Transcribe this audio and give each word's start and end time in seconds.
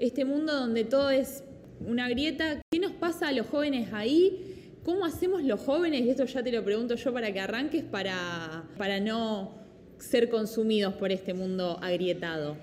este 0.00 0.24
mundo 0.24 0.54
donde 0.54 0.84
todo 0.84 1.10
es 1.10 1.44
una 1.86 2.08
grieta. 2.08 2.60
¿Qué 2.72 2.80
nos 2.80 2.92
pasa 2.92 3.28
a 3.28 3.32
los 3.32 3.46
jóvenes 3.46 3.92
ahí? 3.92 4.78
¿Cómo 4.82 5.04
hacemos 5.04 5.44
los 5.44 5.60
jóvenes? 5.60 6.00
Y 6.02 6.10
esto 6.10 6.24
ya 6.24 6.42
te 6.42 6.50
lo 6.50 6.64
pregunto 6.64 6.94
yo 6.94 7.12
para 7.12 7.32
que 7.32 7.40
arranques, 7.40 7.84
para, 7.84 8.64
para 8.78 8.98
no 8.98 9.54
ser 9.98 10.30
consumidos 10.30 10.94
por 10.94 11.12
este 11.12 11.34
mundo 11.34 11.78
agrietado. 11.82 12.56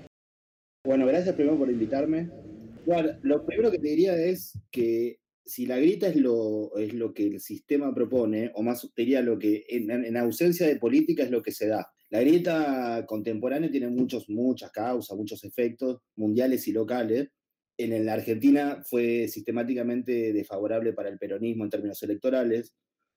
Bueno, 0.83 1.05
gracias 1.05 1.35
primero 1.35 1.57
por 1.57 1.69
invitarme. 1.69 2.29
Lo 3.21 3.45
primero 3.45 3.69
que 3.69 3.79
te 3.79 3.89
diría 3.89 4.15
es 4.15 4.57
que 4.71 5.19
si 5.45 5.65
la 5.65 5.77
grieta 5.77 6.07
es 6.07 6.15
lo, 6.15 6.75
es 6.77 6.93
lo 6.93 7.13
que 7.13 7.27
el 7.27 7.39
sistema 7.39 7.93
propone, 7.93 8.51
o 8.55 8.63
más 8.63 8.89
diría 8.95 9.21
lo 9.21 9.37
que 9.37 9.65
en, 9.69 10.17
ausencia 10.17 10.67
de 10.67 10.77
política 10.77 11.23
es 11.23 11.31
lo 11.31 11.41
que 11.41 11.51
se 11.51 11.67
da. 11.67 11.87
La 12.09 12.21
grieta 12.21 13.05
contemporánea 13.05 13.69
tiene 13.69 13.89
muchos, 13.89 14.29
muchas 14.29 14.71
causas, 14.71 15.17
muchos 15.17 15.43
efectos 15.43 15.99
mundiales 16.15 16.67
y 16.67 16.71
locales. 16.71 17.29
En 17.77 18.05
la 18.05 18.13
Argentina 18.13 18.81
fue 18.83 19.27
sistemáticamente 19.27 20.31
desfavorable 20.31 20.93
para 20.93 21.09
el 21.09 21.19
peronismo 21.19 21.65
en 21.65 21.69
términos 21.69 22.01
electorales. 22.03 22.73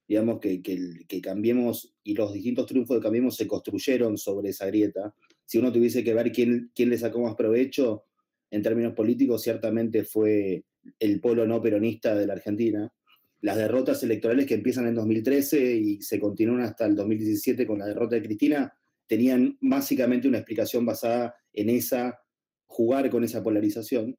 Digamos 0.08 0.40
que, 0.40 0.60
que, 0.60 1.20
Cambiemos 1.20 1.94
y 2.02 2.14
los 2.14 2.32
distintos 2.32 2.66
triunfos 2.66 2.96
de 2.96 3.02
Cambiemos 3.02 3.36
se 3.36 3.46
construyeron 3.46 4.18
sobre 4.18 4.50
esa 4.50 4.66
grieta. 4.66 5.14
Si 5.46 5.58
uno 5.58 5.72
tuviese 5.72 6.02
que 6.02 6.12
ver 6.12 6.32
quién, 6.32 6.72
quién 6.74 6.90
le 6.90 6.98
sacó 6.98 7.20
más 7.20 7.36
provecho 7.36 8.06
en 8.50 8.62
términos 8.62 8.94
políticos, 8.94 9.42
ciertamente 9.42 10.02
fue 10.02 10.64
el 10.98 11.20
polo 11.20 11.46
no 11.46 11.62
peronista 11.62 12.16
de 12.16 12.26
la 12.26 12.32
Argentina. 12.32 12.92
Las 13.40 13.56
derrotas 13.56 14.02
electorales 14.02 14.46
que 14.46 14.54
empiezan 14.54 14.88
en 14.88 14.96
2013 14.96 15.76
y 15.76 16.02
se 16.02 16.18
continúan 16.18 16.62
hasta 16.62 16.86
el 16.86 16.96
2017 16.96 17.66
con 17.66 17.78
la 17.78 17.86
derrota 17.86 18.16
de 18.16 18.22
Cristina, 18.22 18.74
tenían 19.10 19.58
básicamente 19.60 20.28
una 20.28 20.38
explicación 20.38 20.86
basada 20.86 21.34
en 21.52 21.68
esa, 21.68 22.20
jugar 22.68 23.10
con 23.10 23.24
esa 23.24 23.42
polarización. 23.42 24.16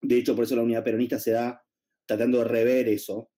De 0.00 0.16
hecho, 0.16 0.36
por 0.36 0.44
eso 0.44 0.54
la 0.54 0.62
unidad 0.62 0.84
peronista 0.84 1.18
se 1.18 1.32
da 1.32 1.60
tratando 2.06 2.38
de 2.38 2.44
rever 2.44 2.88
eso, 2.88 3.32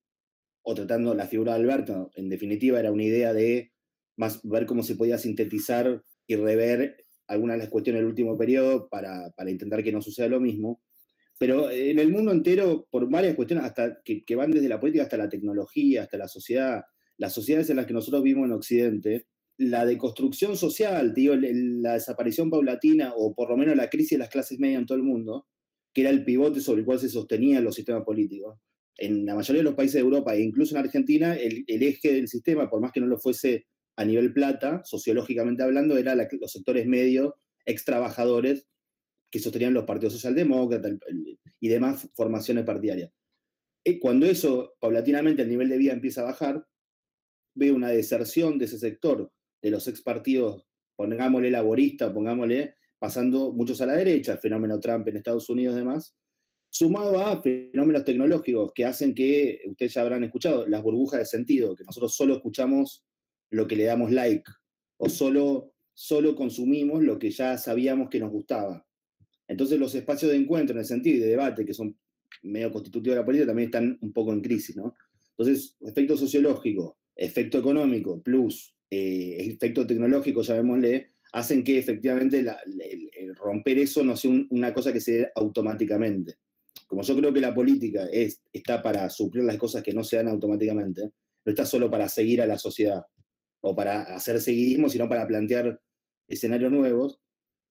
o 0.61 0.75
tratando 0.75 1.15
la 1.15 1.27
figura 1.27 1.55
de 1.55 1.61
Alberto, 1.61 2.11
en 2.17 2.29
definitiva 2.29 2.79
era 2.79 2.93
una 2.93 3.05
idea 3.05 3.33
de 3.33 3.73
más 4.19 4.43
ver 4.43 4.67
cómo 4.67 4.83
se 4.83 4.97
podía 4.97 5.17
sintetizar 5.17 6.05
y 6.27 6.37
rever 6.37 7.07
algunas 7.29 7.57
de 7.57 7.61
las 7.61 7.71
cuestiones 7.71 8.01
del 8.01 8.11
último 8.11 8.37
periodo 8.37 8.91
para, 8.91 9.31
para 9.31 9.51
intentar 9.51 9.83
que 9.83 9.93
no 9.93 10.03
suceda 10.03 10.29
lo 10.29 10.39
mismo. 10.39 10.83
Pero 11.39 11.71
en 11.71 11.99
el 11.99 12.11
mundo 12.11 12.31
entero, 12.31 12.87
por 12.91 13.09
varias 13.09 13.37
cuestiones 13.37 13.65
hasta 13.65 14.03
que, 14.05 14.37
van 14.37 14.51
desde 14.51 14.69
la 14.69 14.79
política 14.79 15.05
hasta 15.05 15.17
la 15.17 15.31
tecnología, 15.31 16.03
hasta 16.03 16.19
la 16.19 16.29
sociedad, 16.29 16.83
las 17.17 17.33
sociedades 17.33 17.71
en 17.71 17.77
las 17.77 17.87
que 17.87 17.95
nosotros 17.95 18.23
vivimos 18.23 18.49
en 18.49 18.53
Occidente, 18.53 19.27
la 19.59 19.85
deconstrucción 19.85 20.57
social, 20.57 21.13
digo, 21.13 21.35
la 21.37 21.95
desaparición 21.95 22.49
paulatina 22.49 23.13
o 23.17 23.35
por 23.35 23.51
lo 23.51 23.57
menos 23.57 23.77
la 23.77 23.91
crisis 23.91 24.11
de 24.11 24.19
las 24.19 24.29
clases 24.29 24.59
medias 24.61 24.81
en 24.81 24.87
todo 24.87 24.97
el 24.97 25.05
mundo, 25.05 25.47
que 25.93 26.03
era 26.03 26.11
el 26.11 26.25
pivote 26.25 26.61
sobre 26.61 26.81
el 26.81 26.87
cual 26.87 27.01
se 27.01 27.09
sostenían 27.09 27.65
los 27.65 27.75
sistemas 27.75 28.05
políticos. 28.05 28.57
En 28.97 29.27
la 29.27 29.35
mayoría 29.35 29.61
de 29.61 29.65
los 29.65 29.75
países 29.75 29.95
de 29.95 30.01
Europa 30.01 30.35
e 30.35 30.43
incluso 30.43 30.77
en 30.77 30.85
Argentina, 30.85 31.35
el, 31.35 31.65
eje 31.67 32.13
del 32.13 32.29
sistema, 32.29 32.71
por 32.71 32.81
más 32.81 32.93
que 32.93 33.01
no 33.01 33.07
lo 33.09 33.19
fuese 33.19 33.67
a 33.97 34.05
nivel 34.05 34.33
plata, 34.33 34.83
sociológicamente 34.85 35.65
hablando, 35.65 35.99
era 35.99 36.15
los 36.15 36.53
sectores 36.53 36.87
medios, 36.87 37.35
ex 37.67 37.85
trabajadores, 37.85 38.67
que 39.31 39.41
sostenían 39.41 39.75
los 39.75 39.85
partidos 39.85 40.15
socialdemócratas 40.15 40.93
y 41.61 41.69
demás 41.69 42.09
formaciones 42.15 42.65
partidarias. 42.65 43.11
Eh, 43.85 43.99
cuando 43.99 44.27
eso, 44.27 44.77
paulatinamente, 44.81 45.43
el 45.43 45.49
nivel 45.49 45.69
de 45.69 45.79
vida 45.79 45.93
empieza 45.93 46.21
a 46.21 46.25
bajar, 46.25 46.65
ve 47.55 47.73
una 47.73 47.89
deserción 47.89 48.57
de 48.59 48.67
ese 48.67 48.79
sector, 48.79 49.33
de 49.61 49.71
los 49.71 49.87
ex 49.89 50.03
partidos, 50.03 50.67
pongámosle 50.97 51.51
laborista, 51.51 52.13
pongámosle, 52.13 52.75
pasando 52.99 53.53
muchos 53.53 53.81
a 53.81 53.87
la 53.87 53.95
derecha, 53.95 54.33
el 54.33 54.39
fenómeno 54.39 54.81
Trump 54.81 55.07
en 55.09 55.17
Estados 55.17 55.49
Unidos 55.49 55.77
y 55.77 55.79
demás, 55.79 56.17
sumado 56.71 57.21
a 57.21 57.41
fenómenos 57.41 58.05
tecnológicos 58.05 58.73
que 58.75 58.85
hacen 58.85 59.15
que, 59.15 59.61
ustedes 59.67 59.95
ya 59.95 60.03
habrán 60.03 60.25
escuchado, 60.25 60.67
las 60.67 60.83
burbujas 60.83 61.21
de 61.21 61.27
sentido, 61.27 61.75
que 61.75 61.85
nosotros 61.85 62.15
solo 62.15 62.35
escuchamos 62.35 63.05
lo 63.51 63.67
que 63.67 63.77
le 63.77 63.85
damos 63.85 64.11
like, 64.11 64.51
o 64.99 65.09
solo, 65.09 65.73
solo 65.95 66.35
consumimos 66.35 67.03
lo 67.03 67.19
que 67.19 67.31
ya 67.31 67.57
sabíamos 67.57 68.09
que 68.11 68.21
nos 68.21 68.31
gustaba. 68.31 68.85
Entonces 69.47 69.79
los 69.79 69.95
espacios 69.95 70.31
de 70.33 70.37
encuentro 70.37 70.75
en 70.75 70.81
el 70.81 70.85
sentido 70.85 71.17
y 71.17 71.21
de 71.21 71.29
debate, 71.29 71.65
que 71.65 71.73
son 71.73 71.99
medio 72.43 72.71
constitutivos 72.71 73.15
de 73.15 73.21
la 73.21 73.25
política, 73.25 73.47
también 73.47 73.69
están 73.69 73.99
un 74.03 74.13
poco 74.13 74.33
en 74.33 74.43
crisis, 74.43 74.77
¿no? 74.77 74.95
Entonces, 75.31 75.77
efecto 75.81 76.17
sociológico, 76.17 76.99
efecto 77.15 77.59
económico, 77.59 78.21
plus 78.23 78.75
eh, 78.91 79.37
efecto 79.41 79.87
tecnológico, 79.87 80.43
llamémosle, 80.43 81.13
hacen 81.33 81.63
que 81.63 81.79
efectivamente 81.79 82.41
el, 82.41 83.35
romper 83.37 83.79
eso 83.79 84.03
no 84.03 84.17
sea 84.17 84.31
una 84.51 84.73
cosa 84.73 84.93
que 84.93 85.01
se 85.01 85.13
dé 85.13 85.33
automáticamente. 85.35 86.37
Como 86.87 87.03
yo 87.03 87.17
creo 87.17 87.33
que 87.33 87.41
la 87.41 87.55
política 87.55 88.07
es, 88.11 88.43
está 88.53 88.83
para 88.83 89.09
suplir 89.11 89.45
las 89.45 89.59
cosas 89.59 89.83
que 89.83 89.93
no 89.93 90.03
se 90.03 90.17
dan 90.17 90.29
automáticamente, 90.29 91.03
no 91.03 91.51
está 91.51 91.67
solo 91.67 91.91
para 91.91 92.09
seguir 92.09 92.41
a 92.41 92.47
la 92.47 92.59
sociedad 92.59 93.05
o 93.61 93.75
para 93.75 94.03
hacer 94.15 94.41
seguidismo, 94.41 94.89
sino 94.89 95.09
para 95.09 95.27
plantear 95.27 95.81
escenarios 96.27 96.73
nuevos, 96.73 97.21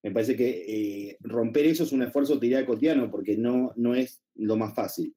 me 0.03 0.11
parece 0.11 0.35
que 0.35 1.09
eh, 1.09 1.17
romper 1.21 1.65
eso 1.65 1.83
es 1.83 1.91
un 1.91 2.03
esfuerzo, 2.03 2.39
te 2.39 2.65
cotidiano, 2.65 3.09
porque 3.09 3.37
no, 3.37 3.73
no 3.75 3.95
es 3.95 4.21
lo 4.35 4.55
más 4.55 4.73
fácil. 4.73 5.15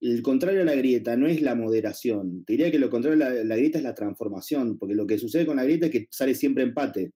El 0.00 0.22
contrario 0.22 0.62
a 0.62 0.64
la 0.64 0.74
grieta 0.74 1.16
no 1.16 1.26
es 1.26 1.40
la 1.40 1.54
moderación. 1.54 2.44
Te 2.44 2.54
diría 2.54 2.70
que 2.70 2.78
lo 2.78 2.90
contrario 2.90 3.24
a 3.24 3.30
la, 3.44 3.56
grieta 3.56 3.78
es 3.78 3.84
la 3.84 3.94
transformación, 3.94 4.78
porque 4.78 4.94
lo 4.94 5.06
que 5.06 5.18
sucede 5.18 5.46
con 5.46 5.56
la 5.56 5.64
grieta 5.64 5.86
es 5.86 5.92
que 5.92 6.06
sale 6.10 6.34
siempre 6.34 6.62
empate, 6.64 7.12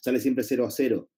sale 0.00 0.20
siempre 0.20 0.44
0 0.44 0.66
a 0.66 0.70
0. 0.70 1.10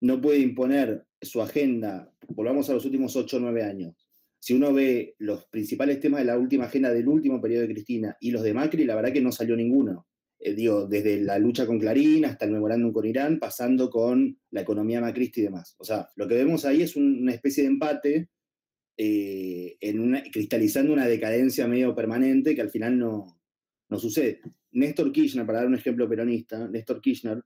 No 0.00 0.20
puede 0.20 0.38
imponer 0.38 1.04
su 1.20 1.42
agenda, 1.42 2.12
volvamos 2.28 2.68
a 2.70 2.74
los 2.74 2.84
últimos 2.84 3.16
8 3.16 3.36
o 3.36 3.40
9 3.40 3.62
años. 3.62 4.08
Si 4.38 4.52
uno 4.52 4.74
ve 4.74 5.14
los 5.18 5.46
principales 5.46 6.00
temas 6.00 6.20
de 6.20 6.26
la 6.26 6.38
última 6.38 6.64
agenda 6.64 6.92
del 6.92 7.08
último 7.08 7.40
periodo 7.40 7.62
de 7.62 7.72
Cristina 7.72 8.16
y 8.20 8.30
los 8.30 8.42
de 8.42 8.52
Macri, 8.52 8.84
la 8.84 8.94
verdad 8.94 9.12
que 9.12 9.22
no 9.22 9.32
salió 9.32 9.56
ninguno. 9.56 10.06
Eh, 10.38 10.52
digo, 10.52 10.86
desde 10.86 11.22
la 11.22 11.38
lucha 11.38 11.66
con 11.66 11.78
Clarín 11.78 12.26
hasta 12.26 12.44
el 12.44 12.52
memorándum 12.52 12.92
con 12.92 13.06
Irán, 13.06 13.38
pasando 13.38 13.88
con 13.88 14.38
la 14.50 14.60
economía 14.60 15.00
macrista 15.00 15.40
y 15.40 15.44
demás. 15.44 15.74
O 15.78 15.84
sea, 15.84 16.08
lo 16.16 16.28
que 16.28 16.34
vemos 16.34 16.66
ahí 16.66 16.82
es 16.82 16.94
una 16.96 17.32
especie 17.32 17.62
de 17.62 17.70
empate, 17.70 18.28
eh, 18.96 19.76
en 19.80 20.22
cristalizando 20.32 20.92
una 20.92 21.06
decadencia 21.06 21.66
medio 21.66 21.94
permanente 21.94 22.54
que 22.54 22.60
al 22.60 22.70
final 22.70 22.98
no, 22.98 23.40
no 23.88 23.98
sucede. 23.98 24.40
Néstor 24.72 25.12
Kirchner, 25.12 25.46
para 25.46 25.58
dar 25.58 25.68
un 25.68 25.74
ejemplo 25.74 26.08
peronista, 26.08 26.68
Néstor 26.68 27.00
Kirchner, 27.00 27.42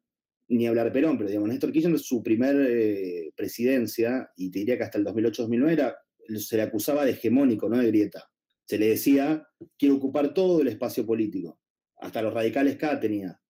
ni 0.48 0.66
hablar 0.66 0.92
Perón, 0.92 1.18
pero 1.18 1.28
digamos, 1.28 1.50
Néstor 1.50 1.72
Kirchner, 1.72 1.98
su 1.98 2.22
primer 2.22 2.56
eh, 2.68 3.32
presidencia, 3.36 4.30
y 4.36 4.50
te 4.50 4.60
diría 4.60 4.78
que 4.78 4.84
hasta 4.84 4.98
el 4.98 5.04
2008-2009 5.04 5.94
se 6.36 6.56
le 6.56 6.62
acusaba 6.62 7.04
de 7.04 7.12
hegemónico, 7.12 7.68
no 7.68 7.78
de 7.78 7.86
grieta. 7.88 8.30
Se 8.64 8.78
le 8.78 8.88
decía, 8.88 9.46
quiere 9.78 9.94
ocupar 9.94 10.32
todo 10.32 10.60
el 10.60 10.68
espacio 10.68 11.04
político 11.04 11.58
hasta 12.00 12.22
los 12.22 12.32
radicales 12.32 12.76
K 12.76 13.00
tenía. 13.00 13.40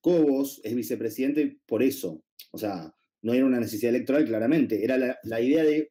Cobos 0.00 0.60
es 0.64 0.74
vicepresidente 0.74 1.58
por 1.66 1.82
eso. 1.82 2.22
O 2.52 2.58
sea, 2.58 2.94
no 3.22 3.34
era 3.34 3.46
una 3.46 3.60
necesidad 3.60 3.94
electoral, 3.94 4.24
claramente. 4.24 4.84
Era 4.84 5.18
la, 5.22 5.40
idea 5.40 5.64
de, 5.64 5.90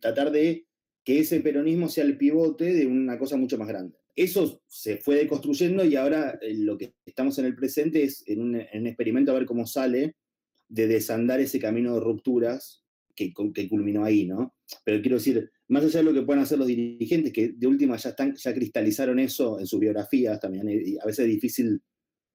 tratar 0.00 0.30
de 0.30 0.66
que 1.04 1.20
ese 1.20 1.40
peronismo 1.40 1.88
sea 1.88 2.04
el 2.04 2.16
pivote 2.16 2.72
de 2.72 2.86
una 2.86 3.18
cosa 3.18 3.36
mucho 3.36 3.58
más 3.58 3.68
grande. 3.68 3.98
Eso 4.14 4.62
se 4.68 4.98
fue 4.98 5.16
deconstruyendo 5.16 5.84
y 5.84 5.96
ahora 5.96 6.38
eh, 6.42 6.54
lo 6.54 6.76
que 6.76 6.94
estamos 7.06 7.38
en 7.38 7.46
el 7.46 7.56
presente 7.56 8.04
es 8.04 8.22
en 8.26 8.42
un, 8.42 8.56
experimento 8.56 9.30
a 9.30 9.34
ver 9.34 9.46
cómo 9.46 9.66
sale 9.66 10.16
de 10.68 10.86
desandar 10.86 11.40
ese 11.40 11.58
camino 11.58 11.94
de 11.94 12.00
rupturas 12.00 12.84
que, 13.14 13.32
que 13.54 13.68
culminó 13.68 14.04
ahí, 14.04 14.26
¿no? 14.26 14.54
Pero 14.84 15.00
quiero 15.00 15.16
decir, 15.16 15.50
más 15.68 15.84
allá 15.84 16.00
de 16.00 16.04
lo 16.04 16.14
que 16.14 16.22
puedan 16.22 16.42
hacer 16.42 16.58
los 16.58 16.66
dirigentes, 16.66 17.32
que 17.32 17.52
de 17.56 17.66
última 17.66 17.96
ya, 17.96 18.10
están, 18.10 18.34
ya 18.34 18.54
cristalizaron 18.54 19.18
eso 19.18 19.58
en 19.58 19.66
sus 19.66 19.80
biografías 19.80 20.38
también, 20.40 20.68
y 20.68 20.98
a 20.98 21.04
veces 21.04 21.26
es 21.26 21.32
difícil 21.32 21.82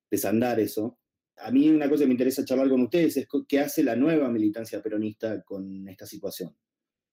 desandar 0.10 0.60
eso. 0.60 1.00
A 1.38 1.52
mí 1.52 1.70
una 1.70 1.90
cosa 1.90 2.04
que 2.04 2.08
me 2.08 2.14
interesa 2.14 2.46
charlar 2.46 2.70
con 2.70 2.82
ustedes 2.82 3.18
es 3.18 3.28
qué 3.48 3.60
hace 3.60 3.84
la 3.84 3.96
nueva 3.96 4.30
militancia 4.30 4.82
peronista 4.82 5.44
con 5.44 5.88
esta 5.88 6.06
situación. 6.06 6.56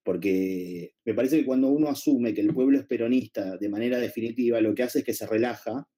Porque 0.04 0.92
me 1.04 1.14
parece 1.14 1.38
que 1.38 1.46
cuando 1.46 1.68
uno 1.68 1.88
asume 1.88 2.34
que 2.34 2.42
el 2.42 2.52
pueblo 2.52 2.78
es 2.78 2.86
peronista 2.86 3.56
de 3.56 3.68
manera 3.68 3.98
definitiva, 3.98 4.60
lo 4.60 4.74
que 4.74 4.82
hace 4.82 4.98
es 4.98 5.04
que 5.04 5.14
se 5.14 5.26
relaja, 5.26 5.88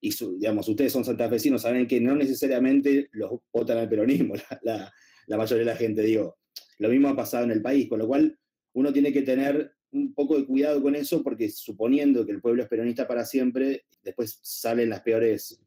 y 0.00 0.12
digamos, 0.38 0.68
ustedes 0.68 0.92
son 0.92 1.04
santafesinos, 1.04 1.62
saben 1.62 1.86
que 1.86 2.00
no 2.00 2.14
necesariamente 2.14 3.08
los 3.12 3.40
votan 3.52 3.78
al 3.78 3.88
peronismo, 3.88 4.34
la, 4.62 4.92
la 5.26 5.36
mayoría 5.36 5.64
de 5.64 5.70
la 5.72 5.76
gente, 5.76 6.02
digo, 6.02 6.36
lo 6.78 6.88
mismo 6.88 7.08
ha 7.08 7.16
pasado 7.16 7.44
en 7.44 7.52
el 7.52 7.62
país, 7.62 7.88
con 7.88 8.00
lo 8.00 8.06
cual 8.06 8.38
uno 8.74 8.92
tiene 8.92 9.12
que 9.12 9.22
tener 9.22 9.72
un 9.92 10.14
poco 10.14 10.36
de 10.36 10.46
cuidado 10.46 10.82
con 10.82 10.96
eso 10.96 11.22
porque 11.22 11.48
suponiendo 11.50 12.24
que 12.24 12.32
el 12.32 12.40
pueblo 12.40 12.62
es 12.62 12.68
peronista 12.68 13.06
para 13.06 13.24
siempre, 13.24 13.84
después 14.02 14.40
salen 14.42 14.90
las 14.90 15.02
peores, 15.02 15.60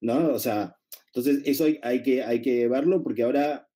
¿no? 0.00 0.32
O 0.32 0.38
sea, 0.38 0.76
entonces 1.06 1.42
eso 1.44 1.66
hay, 1.82 2.02
que, 2.02 2.22
hay 2.22 2.42
que 2.42 2.68
verlo 2.68 3.02
porque 3.02 3.22
ahora 3.22 3.68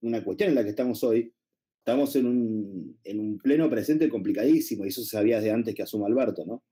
una 0.00 0.24
cuestión 0.24 0.50
en 0.50 0.54
la 0.54 0.64
que 0.64 0.70
estamos 0.70 1.02
hoy, 1.04 1.32
estamos 1.84 2.16
en 2.16 2.26
un, 2.26 2.98
en 3.04 3.20
un 3.20 3.38
pleno 3.38 3.68
presente 3.68 4.08
complicadísimo 4.08 4.86
y 4.86 4.88
eso 4.88 5.02
se 5.02 5.10
sabía 5.10 5.36
desde 5.36 5.50
antes 5.50 5.74
que 5.74 5.82
asuma 5.82 6.06
Alberto, 6.06 6.46
¿no? 6.46 6.64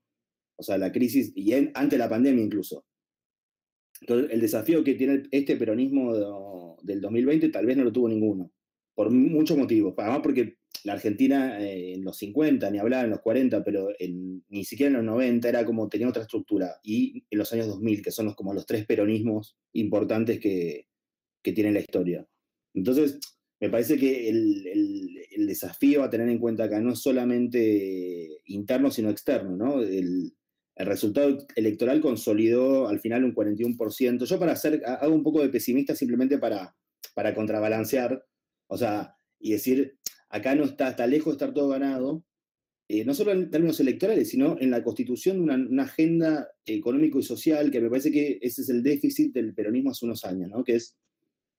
O 0.55 0.63
sea, 0.63 0.79
la 0.79 0.91
crisis, 0.91 1.31
y 1.35 1.53
ante 1.53 1.99
la 1.99 2.09
pandemia 2.09 2.43
incluso. 2.43 2.83
Entonces, 4.01 4.31
el 4.31 4.41
desafío 4.41 4.83
que 4.83 4.95
tiene 4.95 5.23
este 5.29 5.55
peronismo 5.55 6.77
del 6.81 6.99
2020 6.99 7.49
tal 7.49 7.65
vez 7.67 7.77
no 7.77 7.83
lo 7.83 7.91
tuvo 7.91 8.09
ninguno, 8.09 8.51
por 8.95 9.11
muchos 9.11 9.55
motivos. 9.55 9.93
Además, 9.97 10.21
porque 10.23 10.57
la 10.83 10.93
Argentina 10.93 11.61
eh, 11.63 11.93
en 11.93 12.03
los 12.03 12.17
50, 12.17 12.71
ni 12.71 12.79
hablar 12.79 13.05
en 13.05 13.11
los 13.11 13.21
40, 13.21 13.63
pero 13.63 13.89
ni 14.49 14.65
siquiera 14.65 14.89
en 14.89 14.97
los 14.97 15.05
90 15.05 15.47
era 15.47 15.63
como 15.63 15.89
tenía 15.89 16.09
otra 16.09 16.23
estructura. 16.23 16.79
Y 16.81 17.23
en 17.29 17.37
los 17.37 17.53
años 17.53 17.67
2000, 17.67 18.01
que 18.01 18.11
son 18.11 18.25
los, 18.25 18.35
como 18.35 18.53
los 18.53 18.65
tres 18.65 18.85
peronismos 18.87 19.55
importantes 19.73 20.39
que, 20.39 20.87
tiene 21.43 21.71
la 21.71 21.81
historia. 21.81 22.25
Entonces, 22.73 23.19
me 23.63 23.69
parece 23.69 23.97
que 23.97 24.27
el, 24.27 25.47
desafío 25.47 26.03
a 26.03 26.09
tener 26.09 26.27
en 26.27 26.37
cuenta 26.37 26.65
acá 26.65 26.81
no 26.81 26.91
es 26.91 26.99
solamente 26.99 28.41
interno, 28.45 28.91
sino 28.91 29.09
externo, 29.09 29.55
¿no? 29.55 29.81
El, 29.81 30.33
resultado 30.75 31.37
electoral 31.55 32.01
consolidó 32.01 32.89
al 32.89 32.99
final 32.99 33.23
un 33.23 33.33
41%. 33.33 34.25
Yo 34.25 34.39
para 34.39 34.51
hacer, 34.51 34.81
hago 34.85 35.15
un 35.15 35.23
poco 35.23 35.41
de 35.41 35.47
pesimista 35.47 35.95
simplemente 35.95 36.39
para, 36.39 36.75
para 37.13 37.33
contrabalancear, 37.33 38.25
o 38.67 38.77
sea, 38.77 39.15
y 39.39 39.51
decir, 39.51 39.97
acá 40.29 40.55
no 40.55 40.65
está, 40.65 40.89
está 40.89 41.07
lejos 41.07 41.27
de 41.27 41.35
estar 41.37 41.53
todo 41.53 41.69
ganado, 41.69 42.25
eh, 42.89 43.05
no 43.05 43.13
solo 43.13 43.31
en 43.31 43.49
términos 43.49 43.79
electorales, 43.79 44.29
sino 44.29 44.57
en 44.59 44.71
la 44.71 44.83
constitución 44.83 45.37
de 45.37 45.43
una, 45.43 45.83
agenda 45.83 46.49
económico 46.65 47.17
y 47.17 47.23
social, 47.23 47.71
que 47.71 47.79
me 47.79 47.89
parece 47.89 48.11
que 48.11 48.39
ese 48.41 48.63
es 48.63 48.69
el 48.69 48.83
déficit 48.83 49.33
del 49.33 49.53
peronismo 49.53 49.91
hace 49.91 50.05
unos 50.05 50.25
años, 50.25 50.49
¿no? 50.49 50.65
que 50.65 50.75
es, 50.75 50.97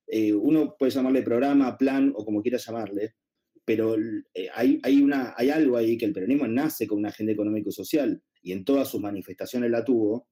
eh, 0.06 0.32
uno 0.32 0.76
puede 0.78 0.92
llamarle 0.92 1.22
programa, 1.22 1.76
plan 1.76 2.12
o 2.14 2.24
como 2.24 2.42
quiera 2.42 2.58
llamarle, 2.58 3.14
pero 3.64 3.96
eh, 3.96 4.48
hay, 4.54 4.80
hay, 4.82 5.00
una, 5.00 5.34
hay 5.36 5.50
algo 5.50 5.76
ahí 5.76 5.96
que 5.96 6.04
el 6.04 6.12
peronismo 6.12 6.46
nace 6.46 6.86
con 6.86 6.98
una 6.98 7.08
agenda 7.08 7.32
económico 7.32 7.70
y 7.70 7.72
social, 7.72 8.22
y 8.42 8.52
en 8.52 8.64
todas 8.64 8.88
sus 8.88 9.00
manifestaciones 9.00 9.70
la 9.70 9.84
tuvo, 9.84 10.28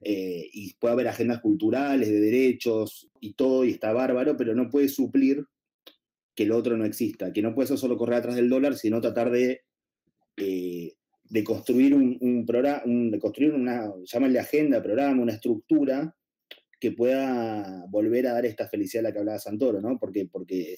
y 0.00 0.74
puede 0.74 0.92
haber 0.92 1.08
agendas 1.08 1.40
culturales, 1.40 2.08
de 2.08 2.20
derechos 2.20 3.10
y 3.20 3.34
todo, 3.34 3.64
y 3.64 3.70
está 3.70 3.92
bárbaro, 3.92 4.36
pero 4.36 4.54
no 4.54 4.70
puede 4.70 4.88
suplir 4.88 5.44
que 6.38 6.44
el 6.44 6.52
otro 6.52 6.76
no 6.76 6.84
exista, 6.84 7.32
que 7.32 7.42
no 7.42 7.52
puede 7.52 7.66
ser 7.66 7.78
solo 7.78 7.96
correr 7.96 8.18
atrás 8.18 8.36
del 8.36 8.48
dólar, 8.48 8.76
sino 8.76 9.00
tratar 9.00 9.28
de, 9.32 9.62
eh, 10.36 10.94
de 11.24 11.42
construir 11.42 11.96
un, 11.96 12.46
programa, 12.46 12.82
de 12.86 13.18
construir 13.18 13.54
una, 13.54 13.92
llámale 14.04 14.38
agenda, 14.38 14.80
programa, 14.80 15.20
una 15.20 15.32
estructura 15.32 16.14
que 16.78 16.92
pueda 16.92 17.84
volver 17.88 18.26
a 18.26 18.34
dar 18.34 18.46
esta 18.46 18.68
felicidad 18.68 19.04
a 19.04 19.08
la 19.08 19.12
que 19.12 19.18
hablaba 19.18 19.38
Santoro, 19.38 19.80
¿no? 19.80 19.98
Porque, 19.98 20.28
porque, 20.30 20.76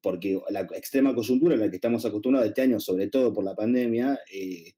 porque 0.00 0.40
la 0.50 0.60
extrema 0.74 1.14
coyuntura 1.14 1.54
en 1.54 1.60
la 1.60 1.70
que 1.70 1.76
estamos 1.76 2.04
acostumbrados 2.04 2.48
este 2.48 2.62
año, 2.62 2.78
sobre 2.80 3.08
todo 3.08 3.32
por 3.32 3.44
la 3.44 3.54
pandemia, 3.54 4.18
eh, 4.32 4.72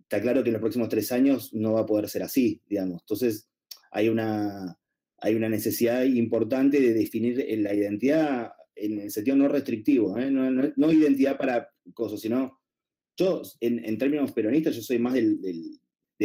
está 0.00 0.20
claro 0.20 0.42
que 0.42 0.50
en 0.50 0.54
los 0.54 0.62
próximos 0.62 0.88
tres 0.88 1.10
años 1.10 1.52
no 1.52 1.72
va 1.72 1.80
a 1.80 1.86
poder 1.86 2.08
ser 2.08 2.22
así, 2.22 2.60
digamos. 2.68 3.02
Entonces, 3.02 3.48
hay 3.90 4.08
una, 4.08 4.78
hay 5.18 5.34
una 5.34 5.48
necesidad 5.48 6.04
importante 6.04 6.80
de 6.80 6.92
definir 6.94 7.44
la 7.60 7.74
identidad 7.74 8.52
en 8.74 9.00
el 9.00 9.10
sentido 9.10 9.36
no 9.36 9.48
restrictivo, 9.48 10.18
¿eh? 10.18 10.30
no, 10.30 10.92
identidad 10.92 11.36
para 11.36 11.68
cosas, 11.94 12.20
sino 12.20 12.58
yo, 13.16 13.42
en, 13.60 13.98
términos 13.98 14.32
peronistas, 14.32 14.74
yo 14.74 14.82
soy 14.82 14.98
más 14.98 15.14
del, 15.14 15.78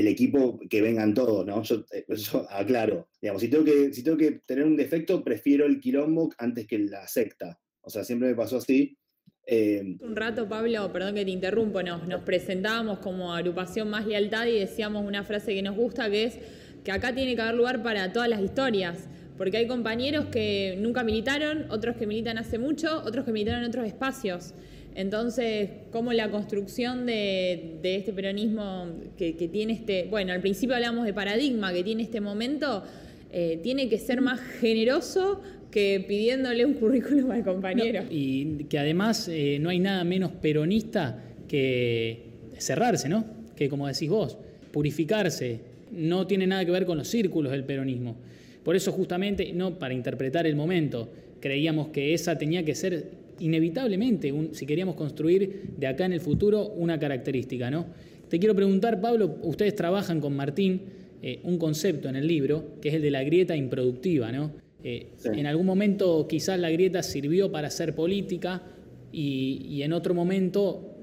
equipo 0.06 0.60
que 0.70 0.82
vengan 0.82 1.14
todos, 1.14 1.46
¿no? 1.46 1.64
Yo, 1.64 1.86
eh, 1.94 2.06
aclaro, 2.50 3.08
digamos, 3.22 3.42
si 3.42 3.48
tengo, 3.48 3.64
que, 3.64 3.94
si 3.94 4.04
tengo 4.04 4.18
que 4.18 4.42
tener 4.46 4.66
un 4.66 4.76
defecto, 4.76 5.24
prefiero 5.24 5.66
el 5.66 5.80
quilombo 5.80 6.30
antes 6.38 6.68
que 6.68 6.78
la 6.78 7.08
secta. 7.08 7.58
O 7.82 7.90
sea, 7.90 8.04
siempre 8.04 8.28
me 8.28 8.36
pasó 8.36 8.58
así. 8.58 8.98
Eh, 9.46 9.96
un 10.02 10.16
rato, 10.16 10.50
Pablo, 10.50 10.92
perdón 10.92 11.16
que 11.16 11.24
te 11.24 11.32
interrumpo, 11.32 11.82
nos, 11.82 12.06
nos 12.06 12.24
presentábamos 12.24 13.00
como 13.00 13.34
agrupación 13.34 13.90
Más 13.90 14.06
Lealtad 14.06 14.46
y 14.48 14.60
decíamos 14.60 15.06
una 15.06 15.24
frase 15.24 15.56
que 15.56 15.62
nos 15.62 15.78
gusta, 15.78 16.10
que 16.10 16.26
es 16.26 16.38
que 16.84 16.92
acá 16.92 17.16
tiene 17.16 17.34
que 17.34 17.42
haber 17.42 17.56
lugar 17.56 17.82
para 17.82 18.12
todas 18.12 18.28
las 18.30 18.42
historias 18.42 19.08
porque 19.38 19.58
hay 19.58 19.68
compañeros 19.68 20.26
que 20.26 20.76
nunca 20.80 21.04
militaron, 21.04 21.68
otros 21.70 21.96
que 21.96 22.08
militan 22.08 22.38
hace 22.38 22.58
mucho, 22.58 23.04
otros 23.06 23.24
que 23.24 23.32
militaron 23.32 23.64
en 23.64 23.70
otros 23.70 23.86
espacios. 23.86 24.54
Entonces, 24.98 25.70
¿cómo 25.92 26.12
la 26.12 26.32
construcción 26.32 27.06
de, 27.06 27.78
este 27.84 28.12
peronismo 28.14 28.88
que, 29.16 29.34
tiene 29.34 29.74
este, 29.74 30.08
bueno, 30.10 30.34
al 30.34 30.42
principio 30.42 30.74
hablamos 30.76 31.06
de 31.06 31.14
paradigma, 31.14 31.72
que 31.72 31.84
tiene 31.84 32.02
este 32.02 32.20
momento, 32.20 32.84
eh, 33.32 33.60
tiene 33.62 33.90
que 33.90 34.00
ser 34.00 34.22
más 34.22 34.40
generoso 34.60 35.40
que 35.70 36.04
pidiéndole 36.08 36.66
un 36.66 36.74
currículum 36.74 37.30
al 37.30 37.44
compañero. 37.44 38.06
y 38.10 38.64
que 38.64 38.80
además 38.80 39.28
eh, 39.28 39.60
no 39.62 39.70
hay 39.70 39.78
nada 39.78 40.04
menos 40.04 40.32
peronista 40.32 41.24
que 41.48 42.24
cerrarse, 42.58 43.08
¿no? 43.08 43.24
Que 43.56 43.70
como 43.70 43.88
decís 43.88 44.10
vos, 44.10 44.40
purificarse. 44.72 45.60
No 45.92 46.26
tiene 46.26 46.48
nada 46.48 46.66
que 46.66 46.72
ver 46.72 46.88
con 46.88 46.98
los 46.98 47.08
círculos 47.08 47.52
del 47.52 47.66
peronismo. 47.66 48.16
Por 48.64 48.76
eso 48.76 48.92
justamente, 48.92 49.54
no 49.54 49.78
para 49.78 49.94
interpretar 49.94 50.48
el 50.48 50.56
momento, 50.56 51.12
creíamos 51.40 51.90
que 51.90 52.16
esa 52.16 52.36
tenía 52.40 52.66
que 52.66 52.74
ser 52.74 53.26
inevitablemente, 53.39 54.34
si 54.51 54.66
queríamos 54.66 54.95
construir 54.95 55.74
de 55.78 55.88
acá 55.88 56.06
en 56.06 56.13
el 56.13 56.19
futuro 56.19 56.68
una 56.68 57.00
característica. 57.00 57.69
¿no? 57.69 57.86
Te 58.30 58.39
quiero 58.39 58.56
preguntar, 58.56 59.01
Pablo, 59.01 59.38
ustedes 59.44 59.75
trabajan 59.75 60.19
con 60.19 60.36
Martín 60.36 60.81
eh, 61.22 61.39
un 61.44 61.57
concepto 61.57 62.10
en 62.10 62.16
el 62.16 62.28
libro, 62.28 62.80
que 62.81 62.89
es 62.89 62.95
el 62.95 63.01
de 63.01 63.12
la 63.12 63.24
grieta 63.24 63.56
improductiva. 63.56 64.31
¿no? 64.31 64.51
Eh, 64.84 65.13
en 65.25 65.45
algún 65.45 65.66
momento 65.66 66.28
quizás 66.28 66.60
la 66.60 66.69
grieta 66.69 67.04
sirvió 67.04 67.51
para 67.51 67.68
hacer 67.68 67.95
política 67.95 68.63
y, 69.12 69.66
y 69.69 69.84
en 69.84 69.94
otro 69.94 70.13
momento, 70.13 70.95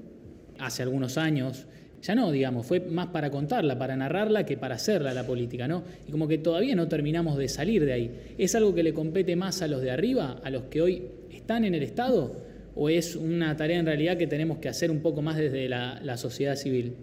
hace 0.59 0.83
algunos 0.83 1.17
años, 1.17 1.67
ya 2.05 2.13
no, 2.13 2.31
digamos, 2.31 2.67
fue 2.67 2.81
más 2.81 3.07
para 3.07 3.31
contarla, 3.31 3.79
para 3.79 3.95
narrarla 3.95 4.45
que 4.45 4.57
para 4.57 4.75
hacerla 4.75 5.11
la 5.13 5.25
política, 5.25 5.67
¿no? 5.67 5.83
Y 6.07 6.11
como 6.11 6.27
que 6.27 6.37
todavía 6.37 6.75
no 6.75 6.87
terminamos 6.87 7.35
de 7.35 7.47
salir 7.47 7.83
de 7.83 7.93
ahí. 7.93 8.35
¿Es 8.37 8.53
algo 8.53 8.75
que 8.75 8.83
le 8.83 8.93
compete 8.93 9.35
más 9.35 9.63
a 9.63 9.67
los 9.67 9.81
de 9.81 9.89
arriba, 9.89 10.39
a 10.43 10.51
los 10.51 10.65
que 10.65 10.83
hoy 10.83 11.03
están 11.31 11.65
en 11.65 11.73
el 11.73 11.81
Estado? 11.81 12.35
¿O 12.75 12.89
es 12.89 13.15
una 13.15 13.57
tarea 13.57 13.79
en 13.79 13.87
realidad 13.87 14.17
que 14.17 14.27
tenemos 14.27 14.59
que 14.59 14.69
hacer 14.69 14.91
un 14.91 15.01
poco 15.01 15.23
más 15.23 15.37
desde 15.37 15.67
la, 15.67 16.17
sociedad 16.17 16.55
civil? 16.55 16.93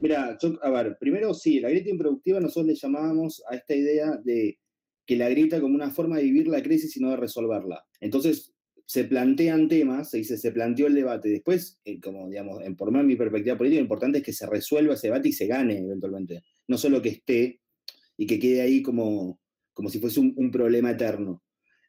Mira, 0.00 0.38
a 0.62 0.70
ver, 0.70 0.96
primero 1.00 1.34
sí, 1.34 1.58
la 1.58 1.68
grieta 1.68 1.90
improductiva 1.90 2.38
nosotros 2.38 2.66
le 2.66 2.74
llamábamos 2.76 3.42
a 3.50 3.56
esta 3.56 3.74
idea 3.74 4.16
de 4.22 4.60
que 5.04 5.16
la 5.16 5.28
grieta 5.28 5.60
como 5.60 5.74
una 5.74 5.90
forma 5.90 6.18
de 6.18 6.22
vivir 6.22 6.46
la 6.46 6.62
crisis 6.62 6.96
y 6.96 7.00
no 7.00 7.10
de 7.10 7.16
resolverla. 7.16 7.84
Entonces, 8.00 8.54
se 8.88 9.04
plantean 9.04 9.68
temas, 9.68 10.08
se 10.10 10.16
dice, 10.16 10.38
se 10.38 10.50
planteó 10.50 10.86
el 10.86 10.94
debate. 10.94 11.28
Después, 11.28 11.78
eh, 11.84 12.00
como 12.00 12.26
digamos, 12.26 12.64
en, 12.64 12.74
por 12.74 12.90
mi 12.90 13.16
perspectiva 13.16 13.58
política, 13.58 13.80
lo 13.80 13.84
importante 13.84 14.18
es 14.18 14.24
que 14.24 14.32
se 14.32 14.46
resuelva 14.46 14.94
ese 14.94 15.08
debate 15.08 15.28
y 15.28 15.32
se 15.32 15.46
gane 15.46 15.76
eventualmente. 15.78 16.42
No 16.68 16.78
solo 16.78 17.02
que 17.02 17.10
esté 17.10 17.60
y 18.16 18.26
que 18.26 18.38
quede 18.38 18.62
ahí 18.62 18.80
como, 18.80 19.42
como 19.74 19.90
si 19.90 19.98
fuese 19.98 20.20
un, 20.20 20.50
problema 20.50 20.92
eterno. 20.92 21.42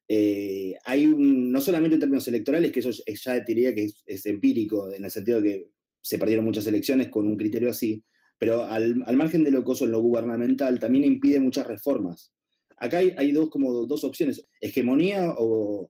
Eh, 0.09 0.75
hay 0.83 1.05
un, 1.05 1.49
no 1.49 1.61
solamente 1.61 1.93
en 1.93 2.01
términos 2.01 2.27
electorales, 2.27 2.69
que 2.73 2.81
eso 2.81 2.91
ya 2.91 3.39
diría 3.39 3.73
que 3.73 3.89
es, 4.05 4.25
empírico, 4.25 4.91
en 4.91 5.05
el 5.05 5.11
sentido 5.11 5.39
de 5.39 5.49
que 5.49 5.69
se 6.01 6.19
perdieron 6.19 6.43
muchas 6.43 6.67
elecciones 6.67 7.07
con 7.07 7.25
un 7.27 7.37
criterio 7.37 7.69
así, 7.69 8.03
pero 8.37 8.65
al, 8.65 9.03
al 9.05 9.15
margen 9.15 9.45
de 9.45 9.51
lo 9.51 9.63
que 9.63 9.85
en 9.85 9.91
lo 9.91 10.01
gubernamental, 10.01 10.79
también 10.79 11.05
impide 11.05 11.39
muchas 11.39 11.65
reformas 11.65 12.33
acá 12.79 12.97
hay, 12.97 13.31
dos, 13.31 13.49
como 13.49 13.85
dos 13.85 14.03
opciones, 14.03 14.45
hegemonía 14.61 15.33
o, 15.37 15.89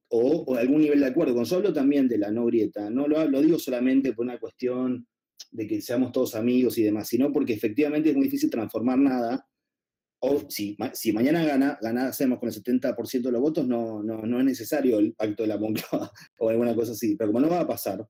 algún 0.58 0.82
nivel 0.82 1.00
de 1.00 1.08
acuerdo. 1.08 1.36
Con 1.36 1.46
solo 1.46 1.72
también 1.72 2.08
de 2.08 2.18
la 2.18 2.32
no 2.32 2.46
grieta, 2.46 2.90
no 2.90 3.08
lo, 3.08 3.42
digo 3.42 3.60
solamente 3.60 4.14
por 4.14 4.26
una 4.26 4.40
cuestión 4.40 5.08
de 5.52 5.68
que 5.68 5.82
seamos 5.82 6.12
todos 6.12 6.36
amigos 6.36 6.78
y 6.78 6.84
demás, 6.84 7.08
sino 7.08 7.32
porque 7.32 7.54
efectivamente 7.54 8.10
es 8.10 8.16
muy 8.16 8.26
difícil 8.26 8.50
transformar 8.50 8.98
nada. 8.98 9.46
O 10.22 10.50
si, 10.50 10.76
si 10.94 11.14
mañana 11.14 11.46
gana, 11.46 11.80
ganásemos 11.82 12.40
con 12.40 12.50
el 12.50 12.56
70% 12.56 13.22
de 13.22 13.32
los 13.32 13.42
votos, 13.42 13.66
no, 13.66 14.04
no, 14.04 14.22
no 14.24 14.40
es 14.40 14.46
necesario 14.46 15.00
el 15.00 15.14
pacto 15.14 15.44
de 15.44 15.48
la 15.48 15.58
Moncloa 15.58 16.12
o 16.40 16.50
alguna 16.50 16.76
cosa 16.76 16.92
así. 16.92 17.16
Pero 17.16 17.32
como 17.32 17.46
no 17.46 17.50
va 17.50 17.62
a 17.62 17.68
pasar, 17.68 18.06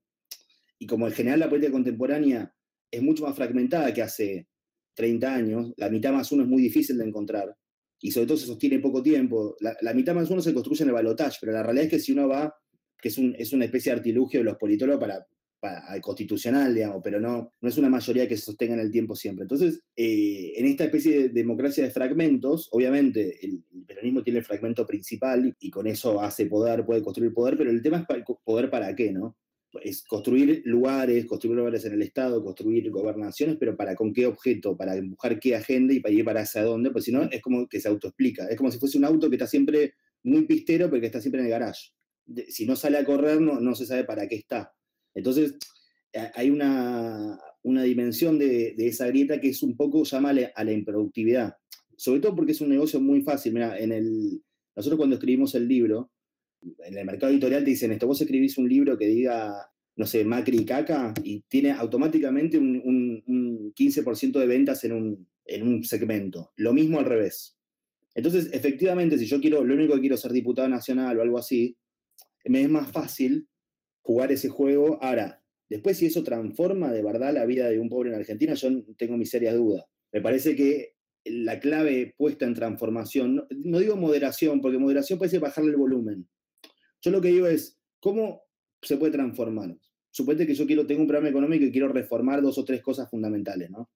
y 0.78 0.86
como 0.86 1.06
en 1.06 1.12
general 1.12 1.40
la 1.40 1.48
política 1.48 1.72
contemporánea 1.72 2.52
es 2.90 3.02
mucho 3.02 3.24
más 3.24 3.36
fragmentada 3.36 3.94
que 3.94 4.02
hace 4.02 4.48
30 4.94 5.34
años, 5.34 5.72
la 5.76 5.88
mitad 5.88 6.12
más 6.12 6.32
uno 6.32 6.42
es 6.42 6.48
muy 6.48 6.62
difícil 6.62 6.98
de 6.98 7.04
encontrar, 7.04 7.56
y 8.00 8.10
sobre 8.10 8.26
todo 8.26 8.38
se 8.38 8.46
sostiene 8.46 8.78
poco 8.78 9.02
tiempo. 9.02 9.56
La, 9.60 9.94
mitad 9.94 10.14
más 10.14 10.30
uno 10.30 10.40
se 10.40 10.54
construye 10.54 10.82
en 10.82 10.88
el 10.88 10.94
balotaje, 10.94 11.38
pero 11.40 11.52
la 11.52 11.62
realidad 11.62 11.84
es 11.84 11.90
que 11.90 11.98
si 11.98 12.12
uno 12.12 12.28
va, 12.28 12.54
que 13.00 13.08
es, 13.08 13.18
un, 13.18 13.34
es 13.38 13.52
una 13.52 13.66
especie 13.66 13.92
de 13.92 13.98
artilugio 13.98 14.40
de 14.40 14.44
los 14.44 14.56
politólogos 14.56 15.00
para, 15.00 15.26
para 15.60 16.00
constitucional, 16.00 16.74
digamos, 16.74 17.02
pero 17.04 17.20
no, 17.20 17.52
no 17.60 17.68
es 17.68 17.76
una 17.76 17.90
mayoría 17.90 18.26
que 18.26 18.36
se 18.36 18.44
sostenga 18.44 18.74
en 18.74 18.80
el 18.80 18.90
tiempo 18.90 19.14
siempre. 19.14 19.44
Entonces, 19.44 19.82
eh, 19.94 20.52
en 20.56 20.66
esta 20.66 20.84
especie 20.84 21.22
de 21.22 21.28
democracia 21.28 21.84
de 21.84 21.90
fragmentos, 21.90 22.68
obviamente 22.72 23.44
el, 23.44 23.62
peronismo 23.86 24.22
tiene 24.22 24.38
el 24.38 24.44
fragmento 24.44 24.86
principal 24.86 25.54
y, 25.60 25.70
con 25.70 25.86
eso 25.86 26.20
hace 26.20 26.46
poder, 26.46 26.84
puede 26.86 27.02
construir 27.02 27.34
poder, 27.34 27.58
pero 27.58 27.70
el 27.70 27.82
tema 27.82 28.06
es 28.08 28.24
poder 28.44 28.70
para 28.70 28.94
qué, 28.94 29.12
¿no? 29.12 29.36
Es 29.82 30.02
construir 30.04 30.62
lugares, 30.64 31.26
construir 31.26 31.56
lugares 31.56 31.84
en 31.84 31.92
el 31.92 32.02
Estado, 32.02 32.42
construir 32.42 32.90
gobernaciones, 32.90 33.56
pero 33.58 33.76
¿para 33.76 33.94
con 33.94 34.12
qué 34.12 34.26
objeto? 34.26 34.76
¿Para 34.76 34.96
empujar 34.96 35.38
qué 35.38 35.54
agenda 35.54 35.94
y 35.94 36.00
para 36.00 36.14
ir 36.14 36.24
para 36.24 36.40
hacia 36.40 36.64
dónde? 36.64 36.90
Pues 36.90 37.04
si 37.04 37.12
no, 37.12 37.22
es 37.22 37.40
como 37.40 37.68
que 37.68 37.80
se 37.80 37.88
autoexplica. 37.88 38.46
Es 38.48 38.56
como 38.56 38.70
si 38.70 38.78
fuese 38.78 38.98
un 38.98 39.04
auto 39.04 39.28
que 39.28 39.36
está 39.36 39.46
siempre 39.46 39.94
muy 40.24 40.46
pistero, 40.46 40.88
pero 40.90 41.00
que 41.00 41.06
está 41.06 41.20
siempre 41.20 41.40
en 41.40 41.46
el 41.46 41.50
garage. 41.50 41.92
si 42.48 42.66
no 42.66 42.76
sale 42.76 42.98
a 42.98 43.04
correr, 43.04 43.40
no, 43.40 43.60
no 43.60 43.74
se 43.74 43.86
sabe 43.86 44.04
para 44.04 44.26
qué 44.26 44.36
está. 44.36 44.72
Entonces, 45.14 45.54
hay 46.34 46.50
una, 46.50 47.38
una 47.62 47.82
dimensión 47.84 48.38
de, 48.38 48.74
de, 48.76 48.88
esa 48.88 49.06
grieta 49.06 49.40
que 49.40 49.50
es 49.50 49.62
un 49.62 49.76
poco, 49.76 50.04
llámale 50.04 50.52
a 50.54 50.64
la 50.64 50.72
improductividad. 50.72 51.56
Sobre 51.96 52.20
todo 52.20 52.34
porque 52.34 52.52
es 52.52 52.60
un 52.60 52.70
negocio 52.70 53.00
muy 53.00 53.22
fácil. 53.22 53.52
Mira, 53.52 53.78
en 53.78 53.92
el, 53.92 54.42
nosotros 54.74 54.98
cuando 54.98 55.16
escribimos 55.16 55.54
el 55.54 55.68
libro, 55.68 56.10
en 56.62 56.98
el 56.98 57.04
mercado 57.04 57.32
editorial 57.32 57.64
te 57.64 57.70
dicen 57.70 57.92
esto, 57.92 58.06
vos 58.06 58.20
escribís 58.20 58.58
un 58.58 58.68
libro 58.68 58.96
que 58.98 59.06
diga 59.06 59.70
no 60.00 60.06
sé, 60.06 60.24
Macri 60.24 60.60
y 60.60 60.64
Caca, 60.64 61.12
y 61.22 61.42
tiene 61.42 61.72
automáticamente 61.72 62.56
un, 62.56 63.72
15% 63.74 64.38
de 64.38 64.46
ventas 64.46 64.82
en 64.84 64.92
un, 64.92 65.28
en 65.44 65.66
un 65.66 65.84
segmento. 65.84 66.52
Lo 66.56 66.72
mismo 66.72 66.98
al 66.98 67.04
revés. 67.04 67.58
Entonces, 68.14 68.48
efectivamente, 68.52 69.18
si 69.18 69.26
yo 69.26 69.40
quiero, 69.42 69.62
lo 69.62 69.74
único 69.74 69.94
que 69.94 70.00
quiero 70.00 70.16
ser 70.16 70.32
diputado 70.32 70.68
nacional 70.68 71.18
o 71.18 71.22
algo 71.22 71.38
así, 71.38 71.76
me 72.46 72.62
es 72.62 72.70
más 72.70 72.90
fácil 72.90 73.48
jugar 74.00 74.32
ese 74.32 74.48
juego. 74.48 74.98
Ahora, 75.02 75.42
después 75.68 75.98
si 75.98 76.06
eso 76.06 76.24
transforma 76.24 76.90
de 76.92 77.02
verdad 77.02 77.34
la 77.34 77.44
vida 77.44 77.68
de 77.68 77.78
un 77.78 77.90
pobre 77.90 78.08
en 78.08 78.16
Argentina, 78.16 78.54
yo 78.54 78.70
tengo 78.96 79.18
mis 79.18 79.28
serias 79.28 79.54
dudas. 79.54 79.84
Me 80.12 80.22
parece 80.22 80.56
que 80.56 80.94
la 81.24 81.60
clave 81.60 82.14
puesta 82.16 82.46
en 82.46 82.54
transformación, 82.54 83.46
no, 83.50 83.78
digo 83.78 83.96
moderación, 83.96 84.62
porque 84.62 84.78
moderación 84.78 85.18
parece 85.18 85.38
bajarle 85.38 85.72
el 85.72 85.76
volumen. 85.76 86.26
Yo 87.02 87.10
lo 87.10 87.20
que 87.20 87.28
digo 87.28 87.46
es, 87.46 87.78
¿cómo 88.00 88.42
se 88.82 88.96
puede 88.96 89.12
transformar? 89.12 89.76
Suponete 90.10 90.46
que 90.46 90.54
yo 90.54 90.66
quiero, 90.66 90.86
tengo 90.86 91.02
un 91.02 91.06
programa 91.06 91.30
económico 91.30 91.64
y 91.64 91.72
quiero 91.72 91.88
reformar 91.88 92.42
dos 92.42 92.58
o 92.58 92.64
tres 92.64 92.82
cosas 92.82 93.08
fundamentales, 93.08 93.70
¿no? 93.70 93.90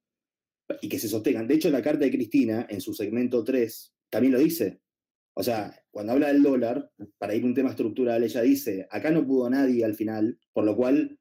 Y 0.81 0.89
que 0.89 0.99
se 0.99 1.09
sostengan. 1.09 1.47
De 1.47 1.55
hecho, 1.55 1.71
la 1.71 1.83
carta 1.83 2.05
de 2.05 2.11
Cristina, 2.11 2.67
en 2.71 2.81
su 2.81 2.95
segmento 2.95 3.45
3, 3.45 3.95
también 4.09 4.33
lo 4.33 4.39
dice. 4.39 4.81
O 5.35 5.43
sea, 5.43 5.75
cuando 5.91 6.13
habla 6.13 6.29
del 6.29 6.43
dólar, 6.43 6.91
para 7.19 7.35
ir 7.35 7.43
a 7.43 7.47
un 7.47 7.55
tema 7.55 7.71
estructural, 7.71 8.23
ella 8.23 8.41
dice, 8.43 8.87
acá 8.91 9.11
no 9.11 9.27
pudo 9.27 9.51
nadie 9.51 9.85
al 9.85 9.95
final, 9.95 10.39
por 10.53 10.65
lo 10.65 10.77
cual, 10.77 11.19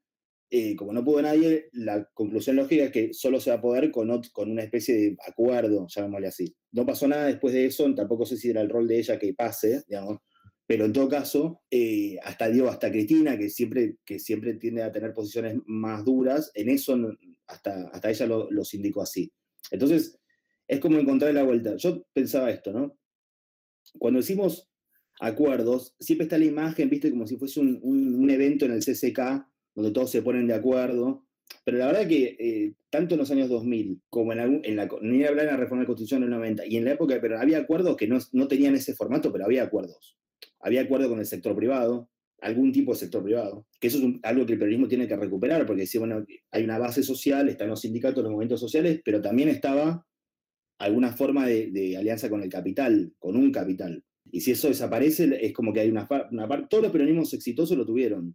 eh, 0.50 0.76
como 0.76 0.92
no 0.92 1.04
pudo 1.04 1.20
nadie, 1.20 1.68
la 1.72 2.08
conclusión 2.14 2.56
lógica 2.56 2.84
es 2.84 2.92
que 2.92 3.12
solo 3.12 3.40
se 3.40 3.50
va 3.50 3.56
a 3.56 3.60
poder 3.60 3.90
con, 3.90 4.08
con 4.32 4.50
una 4.50 4.62
especie 4.62 4.94
de 4.94 5.16
acuerdo, 5.26 5.86
llamémosle 5.88 6.28
así. 6.28 6.56
No 6.70 6.86
pasó 6.86 7.08
nada 7.08 7.26
después 7.26 7.52
de 7.52 7.66
eso, 7.66 7.92
tampoco 7.94 8.24
sé 8.24 8.36
si 8.36 8.50
era 8.50 8.60
el 8.60 8.70
rol 8.70 8.86
de 8.86 8.98
ella 9.00 9.18
que 9.18 9.34
pase, 9.34 9.82
digamos, 9.88 10.20
pero 10.66 10.86
en 10.86 10.92
todo 10.92 11.08
caso, 11.08 11.62
eh, 11.70 12.18
hasta 12.22 12.48
Dios, 12.48 12.70
hasta 12.70 12.90
Cristina, 12.90 13.36
que 13.36 13.50
siempre, 13.50 13.98
que 14.04 14.18
siempre 14.18 14.54
tiende 14.54 14.82
a 14.82 14.92
tener 14.92 15.12
posiciones 15.12 15.56
más 15.66 16.04
duras, 16.04 16.50
en 16.54 16.70
eso 16.70 16.96
hasta, 17.46 17.88
hasta 17.88 18.10
ella 18.10 18.26
lo, 18.26 18.50
los 18.50 18.72
indicó 18.72 19.02
así. 19.02 19.30
Entonces, 19.70 20.18
es 20.66 20.80
como 20.80 20.98
encontrar 20.98 21.34
la 21.34 21.42
vuelta. 21.42 21.76
Yo 21.76 22.06
pensaba 22.12 22.50
esto, 22.50 22.72
¿no? 22.72 22.96
Cuando 23.98 24.20
decimos 24.20 24.70
acuerdos, 25.20 25.94
siempre 26.00 26.24
está 26.24 26.38
la 26.38 26.46
imagen, 26.46 26.88
viste, 26.88 27.10
como 27.10 27.26
si 27.26 27.36
fuese 27.36 27.60
un, 27.60 28.30
evento 28.30 28.64
en 28.64 28.72
el 28.72 28.84
CCK, 28.84 29.46
donde 29.74 29.92
todos 29.92 30.10
se 30.10 30.22
ponen 30.22 30.46
de 30.46 30.54
acuerdo. 30.54 31.26
Pero 31.62 31.76
la 31.76 31.86
verdad 31.86 32.08
que 32.08 32.36
eh, 32.38 32.74
tanto 32.88 33.14
en 33.14 33.20
los 33.20 33.30
años 33.30 33.50
2000 33.50 34.00
como 34.08 34.32
en, 34.32 34.38
la, 34.38 34.44
en 34.44 34.76
la, 34.76 34.88
ni 35.02 35.24
hablar 35.24 35.44
en 35.44 35.52
la 35.52 35.56
reforma 35.58 35.82
de 35.82 35.84
la 35.84 35.88
Constitución 35.88 36.22
del 36.22 36.30
90 36.30 36.66
y 36.66 36.78
en 36.78 36.86
la 36.86 36.92
época, 36.92 37.18
pero 37.20 37.38
había 37.38 37.58
acuerdos 37.58 37.96
que 37.96 38.08
no, 38.08 38.18
no 38.32 38.48
tenían 38.48 38.74
ese 38.74 38.94
formato, 38.94 39.30
pero 39.30 39.44
había 39.44 39.62
acuerdos. 39.62 40.16
Había 40.64 40.80
acuerdo 40.80 41.10
con 41.10 41.18
el 41.18 41.26
sector 41.26 41.54
privado, 41.54 42.08
algún 42.40 42.72
tipo 42.72 42.92
de 42.92 42.98
sector 42.98 43.22
privado, 43.22 43.66
que 43.78 43.88
eso 43.88 43.98
es 43.98 44.04
algo 44.22 44.46
que 44.46 44.54
el 44.54 44.58
periodismo 44.58 44.88
tiene 44.88 45.06
que 45.06 45.14
recuperar, 45.14 45.66
porque 45.66 45.86
si, 45.86 45.98
bueno, 45.98 46.24
hay 46.50 46.64
una 46.64 46.78
base 46.78 47.02
social, 47.02 47.50
están 47.50 47.68
los 47.68 47.82
sindicatos, 47.82 48.24
los 48.24 48.32
movimientos 48.32 48.60
sociales, 48.60 49.02
pero 49.04 49.20
también 49.20 49.50
estaba 49.50 50.06
alguna 50.78 51.12
forma 51.12 51.46
de, 51.46 51.96
alianza 51.98 52.30
con 52.30 52.42
el 52.42 52.48
capital, 52.48 53.12
con 53.18 53.36
un 53.36 53.52
capital. 53.52 54.02
Y 54.32 54.40
si 54.40 54.52
eso 54.52 54.68
desaparece, 54.68 55.38
es 55.44 55.52
como 55.52 55.70
que 55.74 55.80
hay 55.80 55.90
una, 55.90 56.08
parte, 56.08 56.66
todos 56.70 56.84
los 56.84 56.92
peronismos 56.92 57.34
exitosos 57.34 57.76
lo 57.76 57.84
tuvieron, 57.84 58.34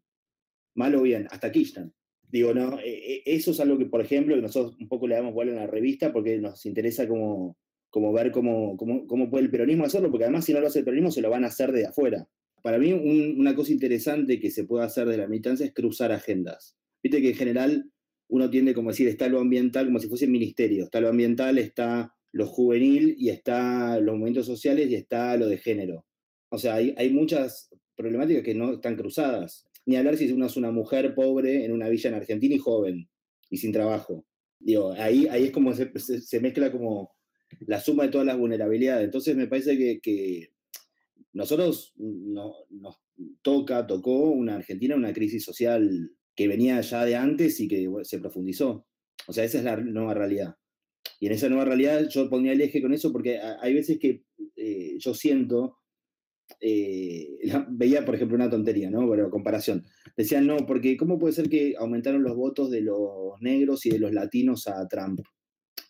mal 0.75 0.93
o 0.93 1.01
bien, 1.01 1.27
hasta 1.31 1.51
Kirchner. 1.51 1.91
Digo, 2.31 2.53
no, 2.53 2.79
e, 2.79 2.91
e, 2.91 3.23
eso 3.25 3.51
es 3.51 3.59
algo 3.59 3.79
que, 3.79 3.87
por 3.87 4.01
ejemplo, 4.01 4.35
nosotros 4.37 4.77
un 4.79 4.87
poco 4.87 5.07
le 5.07 5.15
damos 5.15 5.33
vuelo 5.33 5.51
en 5.51 5.57
la 5.57 5.65
revista 5.65 6.13
porque 6.13 6.37
nos 6.37 6.63
interesa 6.67 7.07
como, 7.07 7.57
como 7.89 8.13
ver 8.13 8.31
cómo, 8.31 8.77
cómo, 8.77 9.07
cómo, 9.07 9.29
puede 9.29 9.45
el 9.45 9.51
peronismo 9.51 9.85
hacerlo, 9.85 10.11
porque 10.11 10.25
además 10.25 10.45
si 10.45 10.53
no 10.53 10.61
lo 10.61 10.67
hace 10.67 10.79
el 10.79 10.85
peronismo 10.85 11.11
se 11.11 11.21
lo 11.21 11.29
van 11.29 11.43
a 11.43 11.47
hacer 11.47 11.71
de 11.71 11.85
afuera. 11.85 12.27
Para 12.61 12.77
mí 12.77 12.91
una 12.93 13.55
cosa 13.55 13.71
interesante 13.71 14.39
que 14.39 14.51
se 14.51 14.65
puede 14.65 14.85
hacer 14.85 15.07
de 15.07 15.17
la 15.17 15.27
militancia 15.27 15.65
es 15.65 15.73
cruzar 15.73 16.11
agendas. 16.11 16.75
Viste 17.01 17.21
que 17.21 17.29
en 17.29 17.35
general 17.35 17.91
uno 18.27 18.49
tiende 18.49 18.73
como 18.73 18.89
decir, 18.89 19.07
está 19.07 19.27
lo 19.27 19.39
ambiental 19.39 19.85
como 19.85 19.99
si 19.99 20.07
fuese 20.07 20.27
ministerio, 20.27 20.83
está 20.85 21.01
lo 21.01 21.09
ambiental, 21.09 21.57
está 21.57 22.13
lo 22.31 22.45
juvenil 22.45 23.15
y 23.17 23.29
está 23.29 23.99
los 23.99 24.15
movimientos 24.15 24.45
sociales 24.45 24.89
y 24.89 24.95
está 24.95 25.35
lo 25.37 25.47
de 25.47 25.57
género. 25.57 26.05
O 26.49 26.57
sea, 26.57 26.75
hay, 26.75 26.93
hay 26.97 27.11
muchas 27.11 27.69
problemáticas 27.95 28.43
que 28.43 28.53
no 28.53 28.73
están 28.73 28.95
cruzadas. 28.95 29.67
Ni 29.85 29.95
hablar 29.95 30.17
si 30.17 30.31
uno 30.31 30.45
es 30.45 30.57
una 30.57 30.71
mujer 30.71 31.15
pobre 31.15 31.65
en 31.65 31.71
una 31.71 31.89
villa 31.89 32.09
en 32.09 32.15
Argentina 32.15 32.55
y 32.55 32.59
joven 32.59 33.09
y 33.49 33.57
sin 33.57 33.71
trabajo. 33.71 34.25
Digo, 34.59 34.93
ahí, 34.93 35.27
ahí 35.31 35.45
es 35.45 35.51
como 35.51 35.73
se, 35.73 35.91
se, 35.97 36.39
mezcla 36.39 36.71
como 36.71 37.11
la 37.61 37.79
suma 37.79 38.03
de 38.03 38.09
todas 38.09 38.27
las 38.27 38.37
vulnerabilidades. 38.37 39.05
Entonces 39.05 39.35
me 39.35 39.47
parece 39.47 39.77
que, 39.77 39.99
que 40.01 40.51
nosotros 41.33 41.93
no, 41.97 42.53
nos 42.69 42.99
toca, 43.41 43.85
tocó 43.87 44.31
una 44.31 44.55
Argentina, 44.55 44.95
una 44.95 45.13
crisis 45.13 45.43
social 45.43 46.11
que 46.35 46.47
venía 46.47 46.79
ya 46.81 47.05
de 47.05 47.15
antes 47.15 47.59
y 47.59 47.67
que 47.67 47.87
se 48.03 48.19
profundizó. 48.19 48.87
O 49.27 49.33
sea, 49.33 49.43
esa 49.43 49.59
es 49.59 49.63
la 49.63 49.77
nueva 49.77 50.13
realidad. 50.13 50.55
Y 51.19 51.27
en 51.27 51.33
esa 51.33 51.49
nueva 51.49 51.65
realidad 51.65 52.07
yo 52.09 52.29
ponía 52.29 52.53
el 52.53 52.61
eje 52.61 52.81
con 52.81 52.93
eso 52.93 53.11
porque 53.11 53.39
hay 53.39 53.73
veces 53.73 53.99
que 53.99 54.23
eh, 54.55 54.95
yo 54.99 55.13
siento, 55.13 55.77
eh, 56.61 57.37
veía 57.69 58.05
por 58.05 58.15
ejemplo 58.15 58.35
una 58.35 58.49
tontería, 58.49 58.89
¿no? 58.89 59.09
Pero 59.09 59.29
comparación. 59.29 59.85
Decían, 60.15 60.47
no, 60.47 60.65
porque 60.65 60.97
¿cómo 60.97 61.19
puede 61.19 61.33
ser 61.33 61.49
que 61.49 61.75
aumentaron 61.77 62.23
los 62.23 62.35
votos 62.35 62.71
de 62.71 62.81
los 62.81 63.39
negros 63.41 63.85
y 63.85 63.89
de 63.89 63.99
los 63.99 64.13
latinos 64.13 64.67
a 64.67 64.87
Trump? 64.87 65.19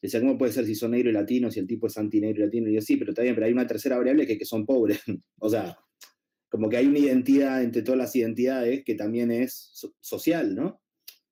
Decía, 0.02 0.20
¿cómo 0.22 0.38
puede 0.38 0.54
ser 0.54 0.66
si 0.66 0.76
son 0.76 0.92
negros 0.92 1.12
y 1.12 1.14
latinos 1.14 1.58
y 1.58 1.60
el 1.60 1.68
tipo 1.68 1.88
es 1.88 1.98
antinegro 1.98 2.42
y 2.42 2.46
latino? 2.46 2.70
Y 2.70 2.76
yo, 2.76 2.82
sí, 2.82 2.98
pero 2.98 3.12
está 3.12 3.22
bien, 3.22 3.36
pero 3.36 3.48
hay 3.48 3.54
una 3.54 3.68
tercera 3.68 3.98
variable 3.98 4.26
que, 4.26 4.38
que 4.38 4.46
son 4.46 4.66
pobres. 4.66 5.02
o 5.40 5.50
sea, 5.50 5.78
como 6.50 6.70
que 6.70 6.78
hay 6.78 6.88
una 6.88 7.00
identidad 7.00 7.64
entre 7.64 7.82
todas 7.82 7.98
las 7.98 8.16
identidades 8.16 8.84
que 8.84 8.96
también 8.96 9.32
es 9.32 9.72
social, 10.00 10.56
¿no? 10.56 10.82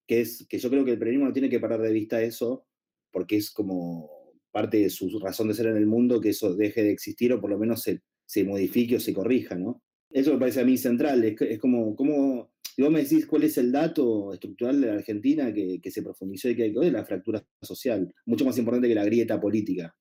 Que, 0.06 0.22
es, 0.22 0.46
que 0.48 0.60
yo 0.60 0.70
creo 0.70 0.86
que 0.86 0.92
el 0.92 1.00
periodismo 1.00 1.26
no 1.26 1.34
tiene 1.34 1.50
que 1.50 1.60
parar 1.60 1.82
de 1.82 1.92
vista 1.92 2.22
eso 2.22 2.66
porque 3.12 3.38
es 3.38 3.52
como 3.52 4.10
parte 4.52 4.78
de 4.78 4.90
su 4.90 5.20
razón 5.20 5.48
de 5.48 5.54
ser 5.54 5.68
en 5.68 5.78
el 5.78 5.86
mundo 5.86 6.22
que 6.22 6.30
eso 6.30 6.56
deje 6.56 6.84
de 6.84 6.92
existir 6.92 7.34
o 7.34 7.42
por 7.42 7.50
lo 7.50 7.58
menos 7.58 7.82
se, 7.82 8.02
se 8.26 8.44
modifique 8.44 8.96
o 8.96 9.00
se 9.00 9.14
corrija, 9.14 9.56
¿no? 9.56 9.82
Eso 10.10 10.34
me 10.34 10.40
parece 10.40 10.62
a 10.62 10.66
mí 10.66 10.78
central, 10.78 11.24
es, 11.24 11.60
como, 11.60 11.96
como, 11.96 12.52
si 12.64 12.82
vos 12.82 12.92
me 12.92 13.04
decís 13.04 13.26
cuál 13.26 13.44
es 13.44 13.58
el 13.58 13.72
dato 13.72 14.34
estructural 14.34 14.80
de 14.80 14.88
la 14.88 14.94
Argentina 14.94 15.54
que, 15.54 15.92
se 15.92 16.02
profundizó 16.02 16.50
y 16.50 16.56
que 16.56 16.64
hay 16.64 16.74
que 16.74 16.80
ver, 16.80 16.94
la 16.94 17.06
fractura 17.06 17.46
social, 17.62 18.14
mucho 18.26 18.46
más 18.46 18.58
importante 18.58 18.88
que 18.88 18.96
la 18.96 19.06
grieta 19.06 19.40
política. 19.40 19.96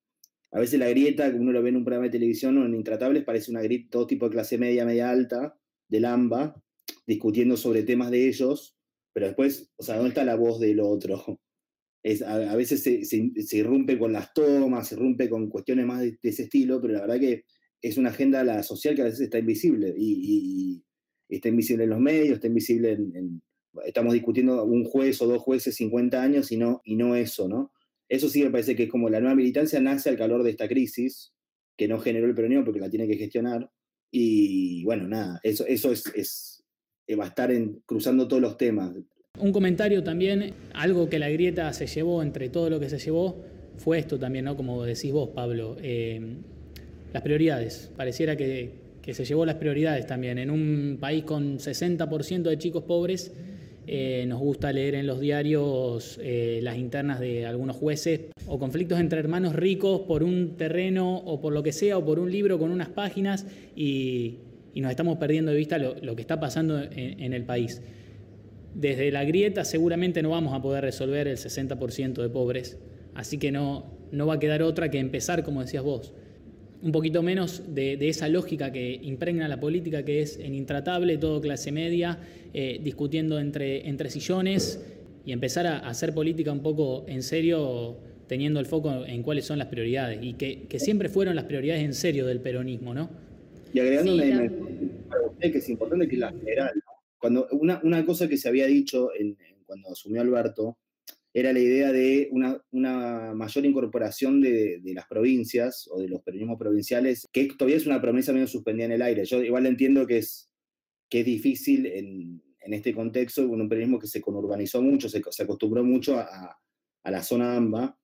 A 0.52 0.60
veces 0.60 0.78
la 0.78 0.88
grieta, 0.88 1.30
como 1.30 1.42
uno 1.42 1.52
lo 1.52 1.62
ve 1.62 1.70
en 1.70 1.76
un 1.76 1.84
programa 1.84 2.06
de 2.06 2.12
televisión 2.12 2.56
o 2.58 2.64
en 2.64 2.75
Intratables, 2.75 3.25
parece 3.25 3.50
una 3.50 3.62
grieta, 3.62 3.88
todo 3.90 4.06
tipo 4.06 4.26
de 4.26 4.32
clase 4.32 4.58
media, 4.58 4.84
media 4.84 5.10
alta, 5.10 5.58
del 5.88 6.04
AMBA, 6.04 6.62
discutiendo 7.06 7.56
sobre 7.56 7.82
temas 7.82 8.10
de 8.10 8.28
ellos, 8.28 8.76
pero 9.12 9.26
después, 9.26 9.72
o 9.76 9.82
sea, 9.82 9.96
¿dónde 9.96 10.10
está 10.10 10.25
la 10.25 10.36
voz 10.36 10.60
del 10.60 10.80
otro? 10.80 11.40
a, 12.25 12.56
veces 12.56 12.82
se, 12.82 13.04
se, 13.04 13.56
irrumpe 13.56 13.98
con 13.98 14.12
las 14.12 14.32
tomas, 14.32 14.88
se 14.88 14.94
irrumpe 14.94 15.28
con 15.28 15.48
cuestiones 15.48 15.86
más 15.86 16.02
de, 16.02 16.18
ese 16.22 16.44
estilo, 16.44 16.80
pero 16.80 16.92
la 16.94 17.00
verdad 17.00 17.18
que 17.18 17.44
es 17.88 17.97
una 17.97 18.11
agenda 18.11 18.43
la 18.45 18.62
social 18.62 18.95
que 18.95 19.02
a 19.02 19.07
veces 19.07 19.21
está 19.21 19.38
invisible 19.38 19.95
y, 19.97 20.83
está 21.28 21.49
invisible 21.49 21.85
en 21.85 21.90
los 21.90 22.00
medios, 22.00 22.35
está 22.35 22.47
invisible 22.47 22.93
en, 22.93 23.43
estamos 23.85 24.14
discutiendo 24.14 24.64
un 24.64 24.85
juez 24.85 25.21
o 25.21 25.26
dos 25.26 25.43
jueces 25.43 25.75
50 25.75 26.23
años 26.23 26.52
y 26.52 26.57
no, 26.57 26.81
y 26.85 26.97
no 26.97 27.16
eso, 27.16 27.49
¿no? 27.49 27.73
Eso 28.09 28.28
sí 28.28 28.45
me 28.45 28.50
parece 28.50 28.76
que 28.76 28.85
es 28.85 28.88
como 28.88 29.11
la 29.11 29.21
nueva 29.21 29.35
militancia 29.35 29.81
nace 29.81 30.09
al 30.09 30.16
calor 30.16 30.45
de 30.45 30.50
esta 30.50 30.69
crisis, 30.69 31.33
que 31.76 31.88
no 31.88 31.99
generó 31.99 32.26
el 32.26 32.35
peronismo 32.35 32.64
porque 32.64 32.81
la 32.81 32.88
tiene 32.88 33.09
que 33.09 33.16
gestionar. 33.16 33.69
Y 34.11 34.85
bueno, 34.85 35.09
nada, 35.09 35.40
eso, 35.43 35.66
eso 35.66 35.90
es, 35.90 36.07
es 36.14 36.64
va 37.19 37.25
a 37.25 37.28
estar 37.28 37.52
cruzando 37.85 38.26
todos 38.28 38.40
los 38.40 38.57
temas. 38.57 38.93
Un 39.38 39.52
comentario 39.52 40.02
también, 40.02 40.55
algo 40.73 41.09
que 41.09 41.19
la 41.19 41.28
grieta 41.28 41.73
se 41.73 41.87
llevó 41.87 42.23
entre 42.23 42.49
todo 42.49 42.71
lo 42.71 42.81
que 42.81 42.88
se 42.88 42.99
llevó, 42.99 43.45
fue 43.76 43.99
esto 43.99 44.19
también, 44.19 44.47
¿no? 44.47 44.57
Como 44.57 44.83
decís 44.85 45.12
vos, 45.12 45.31
Pablo, 45.35 45.76
eh, 45.81 46.38
las 47.12 47.22
prioridades. 47.22 47.90
Pareciera 47.96 48.36
que, 48.36 48.86
se 49.12 49.25
llevó 49.25 49.46
las 49.46 49.56
prioridades 49.56 50.06
también. 50.06 50.38
En 50.38 50.50
un 50.50 50.98
país 51.00 51.25
con 51.25 51.58
60% 51.58 52.42
de 52.42 52.58
chicos 52.58 52.82
pobres, 52.82 53.32
eh, 53.86 54.25
nos 54.26 54.40
gusta 54.40 54.72
leer 54.72 54.96
en 54.96 55.06
los 55.06 55.20
diarios 55.20 56.18
eh, 56.20 56.58
las 56.62 56.76
internas 56.76 57.20
de 57.20 57.46
algunos 57.46 57.76
jueces 57.76 58.22
o 58.48 58.58
conflictos 58.58 58.98
entre 58.98 59.20
hermanos 59.20 59.54
ricos 59.54 60.00
por 60.00 60.25
un 60.25 60.56
terreno 60.56 61.18
o 61.18 61.40
por 61.40 61.52
lo 61.52 61.62
que 61.62 61.70
sea 61.70 61.96
o 61.96 62.04
por 62.04 62.18
un 62.18 62.32
libro 62.32 62.58
con 62.58 62.72
unas 62.72 62.88
páginas 62.88 63.46
y, 63.76 64.38
nos 64.75 64.90
estamos 64.90 65.16
perdiendo 65.16 65.52
de 65.52 65.56
vista 65.56 65.78
lo, 65.78 66.16
que 66.16 66.20
está 66.20 66.38
pasando 66.38 66.82
en 66.82 67.32
el 67.32 67.44
país. 67.44 67.80
Desde 68.76 69.10
la 69.10 69.25
grieta 69.25 69.64
seguramente 69.64 70.20
no 70.20 70.28
vamos 70.30 70.52
a 70.52 70.60
poder 70.60 70.84
resolver 70.84 71.26
el 71.28 71.38
60% 71.38 72.20
de 72.20 72.28
pobres, 72.28 72.76
así 73.14 73.38
que 73.38 73.50
no, 73.50 73.86
no 74.12 74.26
va 74.26 74.34
a 74.34 74.38
quedar 74.38 74.62
otra 74.62 74.90
que 74.90 74.98
empezar, 74.98 75.42
como 75.44 75.62
decías 75.62 75.82
vos, 75.82 76.12
un 76.83 76.92
poquito 76.92 77.23
menos 77.23 77.62
de, 77.75 77.97
esa 78.09 78.28
lógica 78.28 78.73
que 78.73 79.00
impregna 79.02 79.49
la 79.49 79.59
política, 79.59 80.04
que 80.04 80.23
es 80.23 80.38
en 80.38 80.54
intratable, 80.54 81.18
todo 81.18 81.40
clase 81.40 81.73
media, 81.73 82.18
eh, 82.52 82.80
discutiendo 82.83 83.38
entre, 83.38 83.88
entre 83.88 84.11
sillones 84.11 84.85
y 85.25 85.33
empezar 85.33 85.66
a 85.66 85.78
hacer 85.78 86.14
política 86.14 86.52
un 86.52 86.62
poco 86.62 87.04
en 87.09 87.23
serio, 87.23 87.97
teniendo 88.26 88.61
el 88.61 88.66
foco 88.66 89.04
en 89.04 89.23
cuáles 89.23 89.45
son 89.45 89.59
las 89.59 89.68
prioridades 89.68 90.18
y 90.23 90.35
que, 90.35 90.78
siempre 90.78 91.09
fueron 91.09 91.35
las 91.35 91.45
prioridades 91.45 91.83
en 91.83 91.95
serio 91.95 92.26
del 92.26 92.40
peronismo, 92.40 92.95
¿no? 92.95 93.11
Y 93.73 93.80
agregando 93.80 94.14
una 94.14 94.25
dimensión 94.25 94.68
que 95.40 95.59
es 95.59 95.68
importante, 95.68 96.09
que 96.09 96.14
es 96.14 96.21
la 96.21 96.33
general, 96.33 96.73
cuando 97.18 97.47
una, 97.52 97.80
una 97.83 98.04
cosa 98.06 98.28
que 98.28 98.37
se 98.37 98.49
había 98.49 98.66
dicho 98.66 99.11
cuando 99.66 99.90
asumió 99.90 100.21
Alberto 100.21 100.78
era 101.38 101.52
la 101.52 101.59
idea 101.59 101.93
de 101.93 102.31
una, 102.33 102.59
una 102.71 103.35
mayor 103.35 103.66
incorporación 103.66 104.40
de, 104.40 104.81
de, 104.81 104.95
las 104.95 105.07
provincias 105.07 105.87
o 105.93 106.00
de 106.00 106.09
los 106.09 106.23
peronismos 106.23 106.59
provinciales, 106.59 107.28
que 107.31 107.47
todavía 107.59 107.76
es 107.76 107.85
una 107.85 108.00
promesa 108.00 108.33
medio 108.33 108.47
suspendida 108.47 108.87
en 108.87 108.93
el 108.93 109.02
aire. 109.02 109.23
Yo 109.26 109.43
igual 109.43 109.66
entiendo 109.66 110.07
que 110.07 110.16
es, 110.16 110.50
que 111.11 111.21
es 111.21 111.26
difícil 111.26 111.85
en, 111.85 112.43
en 112.59 112.73
este 112.73 112.95
contexto, 112.95 113.47
con 113.50 113.61
un 113.61 113.69
peronismo 113.69 113.99
que 113.99 114.07
se 114.07 114.23
conurbanizó 114.23 114.81
mucho, 114.81 115.11
se, 115.11 115.23
se 115.28 115.43
acostumbró 115.43 115.85
mucho 115.85 116.16
a, 116.16 116.59
a, 117.05 117.11
la 117.11 117.23
zona 117.23 117.55
AMBA, 117.55 117.99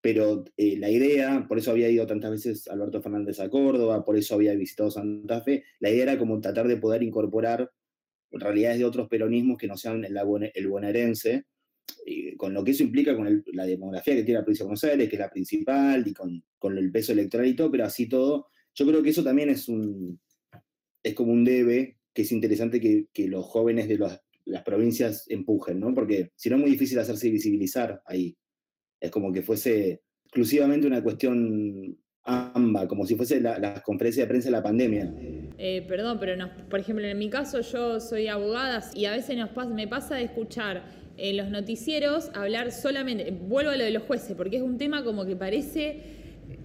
pero 0.00 0.44
eh, 0.56 0.76
la 0.76 0.88
idea, 0.88 1.46
por 1.48 1.58
eso 1.58 1.72
había 1.72 1.90
ido 1.90 2.06
tantas 2.06 2.30
veces 2.30 2.68
Alberto 2.68 3.02
Fernández 3.02 3.40
a 3.40 3.50
Córdoba, 3.50 4.04
por 4.04 4.16
eso 4.16 4.36
había 4.36 4.54
visitado 4.54 4.92
Santa 4.92 5.40
Fe, 5.40 5.64
la 5.80 5.90
idea 5.90 6.04
era 6.04 6.18
como 6.18 6.40
tratar 6.40 6.68
de 6.68 6.76
poder 6.76 7.02
incorporar 7.02 7.72
realidades 8.30 8.78
de 8.78 8.84
otros 8.84 9.08
peronismos 9.08 9.58
que 9.58 9.66
no 9.66 9.76
sean 9.76 10.04
el, 10.04 10.16
el 10.54 10.68
bonaerense, 10.68 11.44
con 12.36 12.52
lo 12.52 12.62
que 12.62 12.72
eso 12.72 12.82
implica 12.82 13.16
con 13.16 13.44
la 13.52 13.66
demografía 13.66 14.14
que 14.14 14.22
tiene 14.22 14.40
la 14.40 14.44
provincia 14.44 14.64
de 14.64 14.68
Buenos 14.68 14.84
Aires, 14.84 15.08
que 15.08 15.16
es 15.16 15.20
la 15.20 15.30
principal, 15.30 16.06
y 16.06 16.12
con, 16.12 16.44
con, 16.58 16.76
el 16.78 16.90
peso 16.92 17.12
electoral 17.12 17.46
y 17.46 17.56
todo, 17.56 17.70
pero 17.70 17.84
así 17.84 18.08
todo, 18.08 18.48
yo 18.74 18.86
creo 18.86 19.02
que 19.02 19.10
eso 19.10 19.24
también 19.24 19.48
es 19.50 19.68
un 19.68 20.20
es 21.02 21.14
como 21.14 21.32
un 21.32 21.44
debe, 21.44 21.98
que 22.12 22.22
es 22.22 22.32
interesante 22.32 22.80
que, 22.80 23.06
que 23.12 23.28
los 23.28 23.44
jóvenes 23.44 23.88
de 23.88 23.96
los, 23.96 24.18
las 24.44 24.62
provincias 24.62 25.24
empujen, 25.28 25.78
¿no? 25.78 25.94
Porque 25.94 26.32
si 26.34 26.50
no 26.50 26.56
es 26.56 26.62
muy 26.62 26.70
difícil 26.72 26.98
hacerse 26.98 27.30
visibilizar 27.30 28.02
ahí. 28.06 28.36
Es 29.00 29.10
como 29.10 29.32
que 29.32 29.42
fuese 29.42 30.02
exclusivamente 30.24 30.86
una 30.86 31.02
cuestión 31.02 31.96
AMBA, 32.24 32.88
como 32.88 33.06
si 33.06 33.14
fuese 33.14 33.40
la, 33.40 33.58
la 33.58 33.80
conferencia 33.82 34.24
de 34.24 34.28
prensa 34.28 34.48
de 34.48 34.52
la 34.52 34.62
pandemia. 34.62 35.14
Eh, 35.58 35.84
perdón, 35.86 36.18
pero 36.18 36.36
no, 36.36 36.50
por 36.68 36.80
ejemplo, 36.80 37.06
en 37.06 37.18
mi 37.18 37.30
caso 37.30 37.60
yo 37.60 38.00
soy 38.00 38.26
abogada 38.26 38.82
y 38.94 39.04
a 39.04 39.12
veces 39.12 39.36
nos 39.36 39.50
pasa, 39.50 39.70
me 39.70 39.86
pasa 39.86 40.16
de 40.16 40.24
escuchar 40.24 40.82
en 41.18 41.36
los 41.36 41.50
noticieros 41.50 42.30
hablar 42.34 42.72
solamente, 42.72 43.30
vuelvo 43.30 43.70
a 43.70 43.76
lo 43.76 43.84
de 43.84 43.90
los 43.90 44.02
jueces, 44.02 44.36
porque 44.36 44.56
es 44.56 44.62
un 44.62 44.78
tema 44.78 45.04
como 45.04 45.24
que 45.24 45.36
parece 45.36 46.00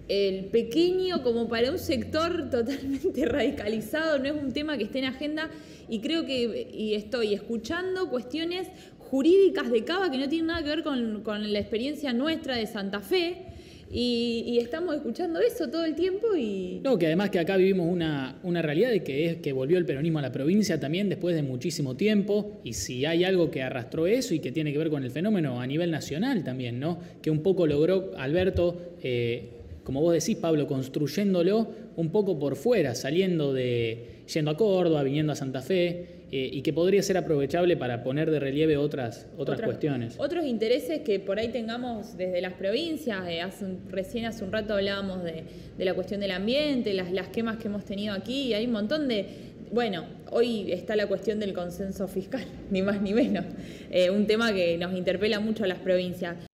el 0.08 0.46
pequeño 0.46 1.22
como 1.22 1.48
para 1.48 1.70
un 1.70 1.78
sector 1.78 2.50
totalmente 2.50 3.24
radicalizado, 3.24 4.18
no 4.18 4.26
es 4.26 4.32
un 4.32 4.52
tema 4.52 4.76
que 4.76 4.84
esté 4.84 4.98
en 4.98 5.06
agenda 5.06 5.50
y 5.88 6.00
creo 6.00 6.26
que 6.26 6.70
y 6.72 6.94
estoy 6.94 7.34
escuchando 7.34 8.08
cuestiones 8.08 8.68
jurídicas 8.98 9.70
de 9.70 9.84
Cava 9.84 10.10
que 10.10 10.18
no 10.18 10.28
tienen 10.28 10.46
nada 10.46 10.62
que 10.62 10.68
ver 10.68 10.82
con, 10.82 11.22
con 11.22 11.52
la 11.52 11.58
experiencia 11.58 12.12
nuestra 12.12 12.56
de 12.56 12.66
Santa 12.66 13.00
Fe 13.00 13.51
y, 13.94 14.58
estamos 14.58 14.94
escuchando 14.94 15.38
eso 15.40 15.68
todo 15.68 15.84
el 15.84 15.94
tiempo 15.94 16.34
y... 16.34 16.80
No, 16.82 16.96
que 16.96 17.06
además 17.06 17.28
que 17.28 17.38
acá 17.38 17.56
vivimos 17.58 17.86
una, 17.92 18.38
una, 18.42 18.62
realidad 18.62 18.90
de 18.90 19.02
que 19.02 19.26
es 19.26 19.36
que 19.36 19.52
volvió 19.52 19.76
el 19.76 19.84
peronismo 19.84 20.18
a 20.18 20.22
la 20.22 20.32
provincia 20.32 20.80
también 20.80 21.10
después 21.10 21.36
de 21.36 21.42
muchísimo 21.42 21.94
tiempo 21.94 22.60
y 22.64 22.72
si 22.72 23.04
hay 23.04 23.24
algo 23.24 23.50
que 23.50 23.62
arrastró 23.62 24.06
eso 24.06 24.32
y 24.32 24.38
que 24.38 24.50
tiene 24.50 24.72
que 24.72 24.78
ver 24.78 24.88
con 24.88 25.04
el 25.04 25.10
fenómeno 25.10 25.60
a 25.60 25.66
nivel 25.66 25.90
nacional 25.90 26.42
también, 26.42 26.80
¿no? 26.80 27.00
Que 27.20 27.30
un 27.30 27.42
poco 27.42 27.66
logró 27.66 28.12
Alberto, 28.16 28.96
eh, 29.02 29.50
como 29.84 30.00
vos 30.00 30.14
decís 30.14 30.36
Pablo, 30.36 30.66
construyéndolo 30.66 31.68
un 31.96 32.10
poco 32.10 32.38
por 32.38 32.56
fuera, 32.56 32.94
saliendo 32.94 33.52
de, 33.52 34.22
yendo 34.32 34.52
a 34.52 34.56
Córdoba, 34.56 35.02
viniendo 35.02 35.32
a 35.32 35.36
Santa 35.36 35.60
Fe, 35.60 36.21
eh, 36.34 36.48
y 36.50 36.62
que 36.62 36.72
podría 36.72 37.02
ser 37.02 37.18
aprovechable 37.18 37.76
para 37.76 38.02
poner 38.02 38.30
de 38.30 38.40
relieve 38.40 38.78
otras, 38.78 39.26
otras, 39.36 39.60
cuestiones. 39.60 40.14
Otros 40.16 40.46
intereses 40.46 41.02
que 41.02 41.20
por 41.20 41.38
ahí 41.38 41.52
tengamos 41.52 42.16
desde 42.16 42.40
las 42.40 42.54
provincias, 42.54 43.22
eh, 43.28 43.42
recién 43.90 44.24
hace 44.24 44.42
un 44.42 44.50
rato 44.50 44.72
hablábamos 44.72 45.22
de, 45.24 45.44
la 45.76 45.92
cuestión 45.92 46.20
del 46.20 46.30
ambiente, 46.30 46.94
las, 46.94 47.12
las 47.12 47.28
quemas 47.28 47.58
que 47.58 47.68
hemos 47.68 47.84
tenido 47.84 48.14
aquí, 48.14 48.44
y 48.44 48.54
hay 48.54 48.64
un 48.64 48.72
montón 48.72 49.08
de, 49.08 49.26
bueno, 49.72 50.06
hoy 50.30 50.72
está 50.72 50.96
la 50.96 51.06
cuestión 51.06 51.38
del 51.38 51.52
consenso 51.52 52.08
fiscal, 52.08 52.46
ni 52.70 52.80
más 52.80 53.02
ni 53.02 53.12
menos, 53.12 53.44
eh, 53.90 54.08
un 54.08 54.26
tema 54.26 54.54
que 54.54 54.78
nos 54.78 54.94
interpela 54.94 55.38
mucho 55.38 55.64
a 55.64 55.66
las 55.66 55.80
provincias. 55.80 56.46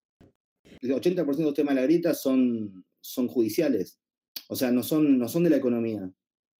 El 0.81 0.89
80% 0.89 1.35
de 1.35 1.43
los 1.43 1.53
temas 1.53 1.75
de 1.75 1.81
la 1.81 1.85
grita 1.85 2.15
son, 2.15 2.83
son 2.99 3.27
judiciales, 3.27 3.99
o 4.47 4.55
sea, 4.55 4.71
no 4.71 4.81
son, 4.81 5.19
no 5.19 5.27
son 5.27 5.43
de 5.43 5.51
la 5.51 5.57
economía, 5.57 6.09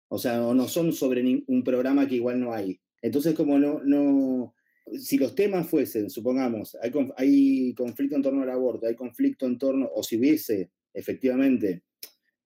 o 0.08 0.20
sea, 0.20 0.38
no 0.38 0.68
son 0.68 0.94
sobre 0.94 1.44
un 1.48 1.64
programa 1.64 2.08
que 2.08 2.14
igual 2.14 2.40
no 2.40 2.54
hay. 2.54 2.80
Entonces, 3.02 3.36
como 3.36 3.60
no, 3.60 3.82
no, 3.84 4.56
si 4.94 5.18
los 5.18 5.36
temas 5.36 5.70
fuesen, 5.70 6.10
supongamos, 6.10 6.78
hay, 6.82 6.92
hay 7.18 7.74
conflicto 7.74 8.16
en 8.16 8.22
torno 8.22 8.44
al 8.44 8.50
aborto, 8.50 8.88
hay 8.88 8.96
conflicto 8.96 9.46
en 9.46 9.58
torno, 9.58 9.90
o 9.94 10.04
si 10.04 10.18
hubiese 10.18 10.72
efectivamente 10.94 11.84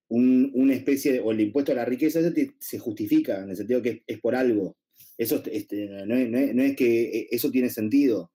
una 0.09 0.73
especie 0.73 1.13
de, 1.13 1.19
o 1.21 1.31
el 1.31 1.39
impuesto 1.39 1.71
a 1.71 1.75
la 1.75 1.85
riqueza, 1.85 2.19
se 2.59 2.79
justifica, 2.79 3.43
en 3.43 3.51
el 3.51 3.55
sentido 3.55 3.81
que 3.81 4.03
es, 4.05 4.19
por 4.19 4.35
algo. 4.35 4.75
Eso 5.17 5.41
este, 5.49 5.87
no, 6.05 6.15
es, 6.15 6.75
que 6.75 7.27
eso 7.31 7.49
tiene 7.49 7.69
sentido. 7.69 8.31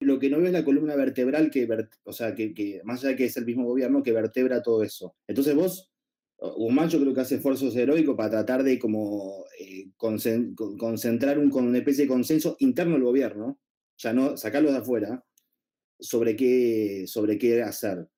Lo 0.00 0.20
que 0.20 0.30
no 0.30 0.36
veo 0.36 0.46
es 0.46 0.52
la 0.52 0.64
columna 0.64 0.94
vertebral 0.94 1.50
que, 1.50 1.66
o 2.04 2.12
sea, 2.12 2.34
que, 2.34 2.54
que, 2.54 2.80
más 2.84 3.00
allá 3.00 3.10
de 3.10 3.16
que 3.16 3.24
es 3.24 3.36
el 3.36 3.46
mismo 3.46 3.64
gobierno, 3.64 4.04
que 4.04 4.12
vertebra 4.12 4.62
todo 4.62 4.84
eso. 4.84 5.16
Entonces 5.26 5.56
vos 5.56 5.90
Guzmán 6.38 6.88
yo 6.88 7.00
creo 7.00 7.14
que 7.14 7.20
hace 7.22 7.36
esfuerzos 7.36 7.74
heroicos 7.74 8.16
para 8.16 8.30
tratar 8.30 8.62
de 8.62 8.78
como 8.78 9.46
eh, 9.58 9.90
concentrar 9.96 11.38
un, 11.38 11.52
una 11.52 11.78
especie 11.78 12.04
de 12.04 12.08
consenso 12.08 12.56
interno 12.60 12.94
del 12.94 13.04
gobierno, 13.04 13.58
ya 13.96 14.12
no 14.12 14.36
sacarlos 14.36 14.72
de 14.72 14.78
afuera, 14.78 15.24
sobre 15.98 16.36
qué, 16.36 17.04
sobre 17.06 17.38
qué 17.38 17.62
hacer. 17.62 18.08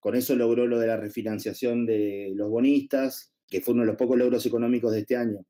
Con 0.00 0.14
eso 0.14 0.36
logró 0.36 0.66
lo 0.66 0.78
de 0.78 0.86
la 0.86 0.96
refinanciación 0.96 1.86
de 1.86 2.32
los 2.34 2.50
bonistas, 2.50 3.32
que 3.48 3.60
fue 3.60 3.74
uno 3.74 3.82
de 3.82 3.88
los 3.88 3.96
pocos 3.96 4.18
logros 4.18 4.44
económicos 4.46 4.92
de 4.92 5.00
este 5.00 5.16
año. 5.16 5.44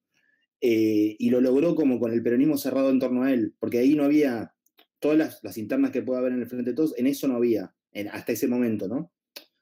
Eh, 0.60 1.16
y 1.18 1.30
lo 1.30 1.40
logró 1.40 1.74
como 1.74 2.00
con 2.00 2.12
el 2.12 2.22
peronismo 2.22 2.56
cerrado 2.56 2.90
en 2.90 2.98
torno 2.98 3.24
a 3.24 3.32
él, 3.32 3.54
porque 3.58 3.78
ahí 3.78 3.94
no 3.94 4.04
había, 4.04 4.54
todas 4.98 5.40
las, 5.42 5.58
internas 5.58 5.90
que 5.90 6.02
pueda 6.02 6.20
haber 6.20 6.32
en 6.32 6.40
el 6.40 6.48
Frente 6.48 6.70
de 6.70 6.76
Todos, 6.76 6.94
en 6.98 7.06
eso 7.06 7.28
no 7.28 7.36
había, 7.36 7.74
hasta 8.12 8.32
ese 8.32 8.48
momento, 8.48 8.88
¿no? 8.88 9.12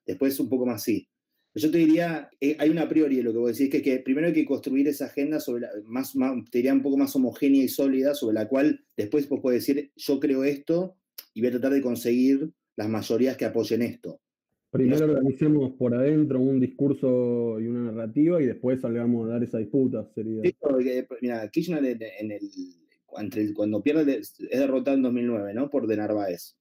Después 0.05 0.39
un 0.41 0.49
poco 0.49 0.67
más 0.67 0.83
sí. 0.83 1.09
Yo 1.59 1.71
te 1.71 1.79
diría, 1.79 2.29
eh, 2.39 2.55
hay 2.59 2.69
una 2.69 2.87
priori 2.87 3.17
de 3.17 3.23
lo 3.23 3.33
que 3.33 3.39
vos 3.39 3.57
decís, 3.57 3.71
que, 3.71 3.81
que 3.81 3.99
primero 4.01 4.27
hay 4.27 4.35
que 4.35 4.45
construir 4.45 4.87
esa 4.89 5.07
agenda 5.07 5.41
sobre 5.41 5.67
más, 5.87 6.13
te 6.51 6.59
diría 6.59 6.75
un 6.75 6.83
poco 6.83 6.99
más 6.99 7.17
homogénea 7.17 7.65
y 7.65 7.69
sólida, 7.69 8.15
sobre 8.15 8.35
la 8.35 8.47
cual 8.47 8.85
después 8.95 9.27
vos 9.27 9.41
podés 9.41 9.67
decir, 9.67 9.91
yo 9.97 10.21
creo 10.21 10.45
esto 10.45 10.97
y 11.33 11.41
voy 11.41 11.49
a 11.49 11.53
tratar 11.53 11.73
de 11.73 11.81
conseguir 11.81 12.51
las 12.77 12.91
mayorías 12.91 13.39
que 13.39 13.47
apoyen 13.47 13.81
esto. 13.81 14.21
Primero 14.71 15.07
organicemos 15.07 15.73
por 15.79 15.95
adentro 15.95 16.41
un 16.41 16.61
discurso 16.61 17.59
y 17.59 17.67
una 17.69 17.91
narrativa 17.91 18.43
y 18.43 18.47
después 18.47 18.83
salgamos 18.83 19.27
a 19.27 19.33
dar 19.33 19.43
esa 19.43 19.57
disputa. 19.57 20.07
Sería. 20.15 20.43
mira, 21.23 21.49
Kirchner 21.49 21.83
en, 22.21 22.33
el, 22.33 23.55
cuando 23.55 23.83
pierde, 23.83 24.19
es 24.19 24.37
derrotado 24.37 24.99
en 24.99 25.05
2009, 25.05 25.55
¿no? 25.55 25.71
Por 25.71 25.87
De 25.87 25.97
Narváez. 25.97 26.59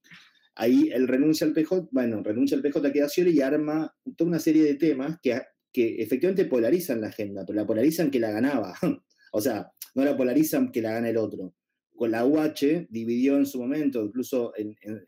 Ahí 0.55 0.89
él 0.93 1.07
renuncia 1.07 1.45
al 1.45 1.53
PJ, 1.53 1.89
bueno, 1.91 2.23
renuncia 2.23 2.55
al 2.55 2.63
PJ 2.63 2.91
queda 2.91 3.07
y 3.17 3.41
arma 3.41 3.93
toda 4.15 4.29
una 4.29 4.39
serie 4.39 4.63
de 4.63 4.75
temas 4.75 5.19
que, 5.21 5.41
que 5.71 6.01
efectivamente 6.01 6.45
polarizan 6.45 7.01
la 7.01 7.07
agenda, 7.07 7.45
pero 7.45 7.57
la 7.57 7.67
polarizan 7.67 8.09
que 8.09 8.19
la 8.19 8.31
ganaba. 8.31 8.73
o 9.33 9.41
sea, 9.41 9.69
no 9.95 10.05
la 10.05 10.15
polarizan 10.15 10.71
que 10.71 10.81
la 10.81 10.93
gana 10.93 11.09
el 11.09 11.17
otro. 11.17 11.53
Con 11.93 12.11
la 12.11 12.25
UH 12.25 12.87
dividió 12.89 13.37
en 13.37 13.45
su 13.45 13.59
momento, 13.59 14.03
incluso 14.03 14.53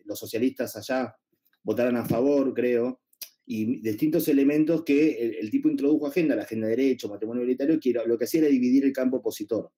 los 0.05 0.19
socialistas 0.19 0.75
allá 0.75 1.15
votaron 1.63 1.97
a 1.97 2.05
favor, 2.05 2.53
creo, 2.53 3.01
y 3.45 3.81
distintos 3.81 4.27
elementos 4.27 4.83
que 4.83 5.39
el, 5.39 5.49
tipo 5.49 5.69
introdujo 5.69 6.07
agenda, 6.07 6.35
la 6.35 6.43
agenda 6.43 6.67
de 6.67 6.75
derecho, 6.75 7.07
matrimonio 7.07 7.43
igualitario, 7.43 7.79
que 7.79 7.93
lo 8.05 8.17
que 8.17 8.25
hacía 8.25 8.41
era 8.41 8.49
dividir 8.49 8.85
el 8.85 8.93
campo 8.93 9.17
opositor. 9.17 9.71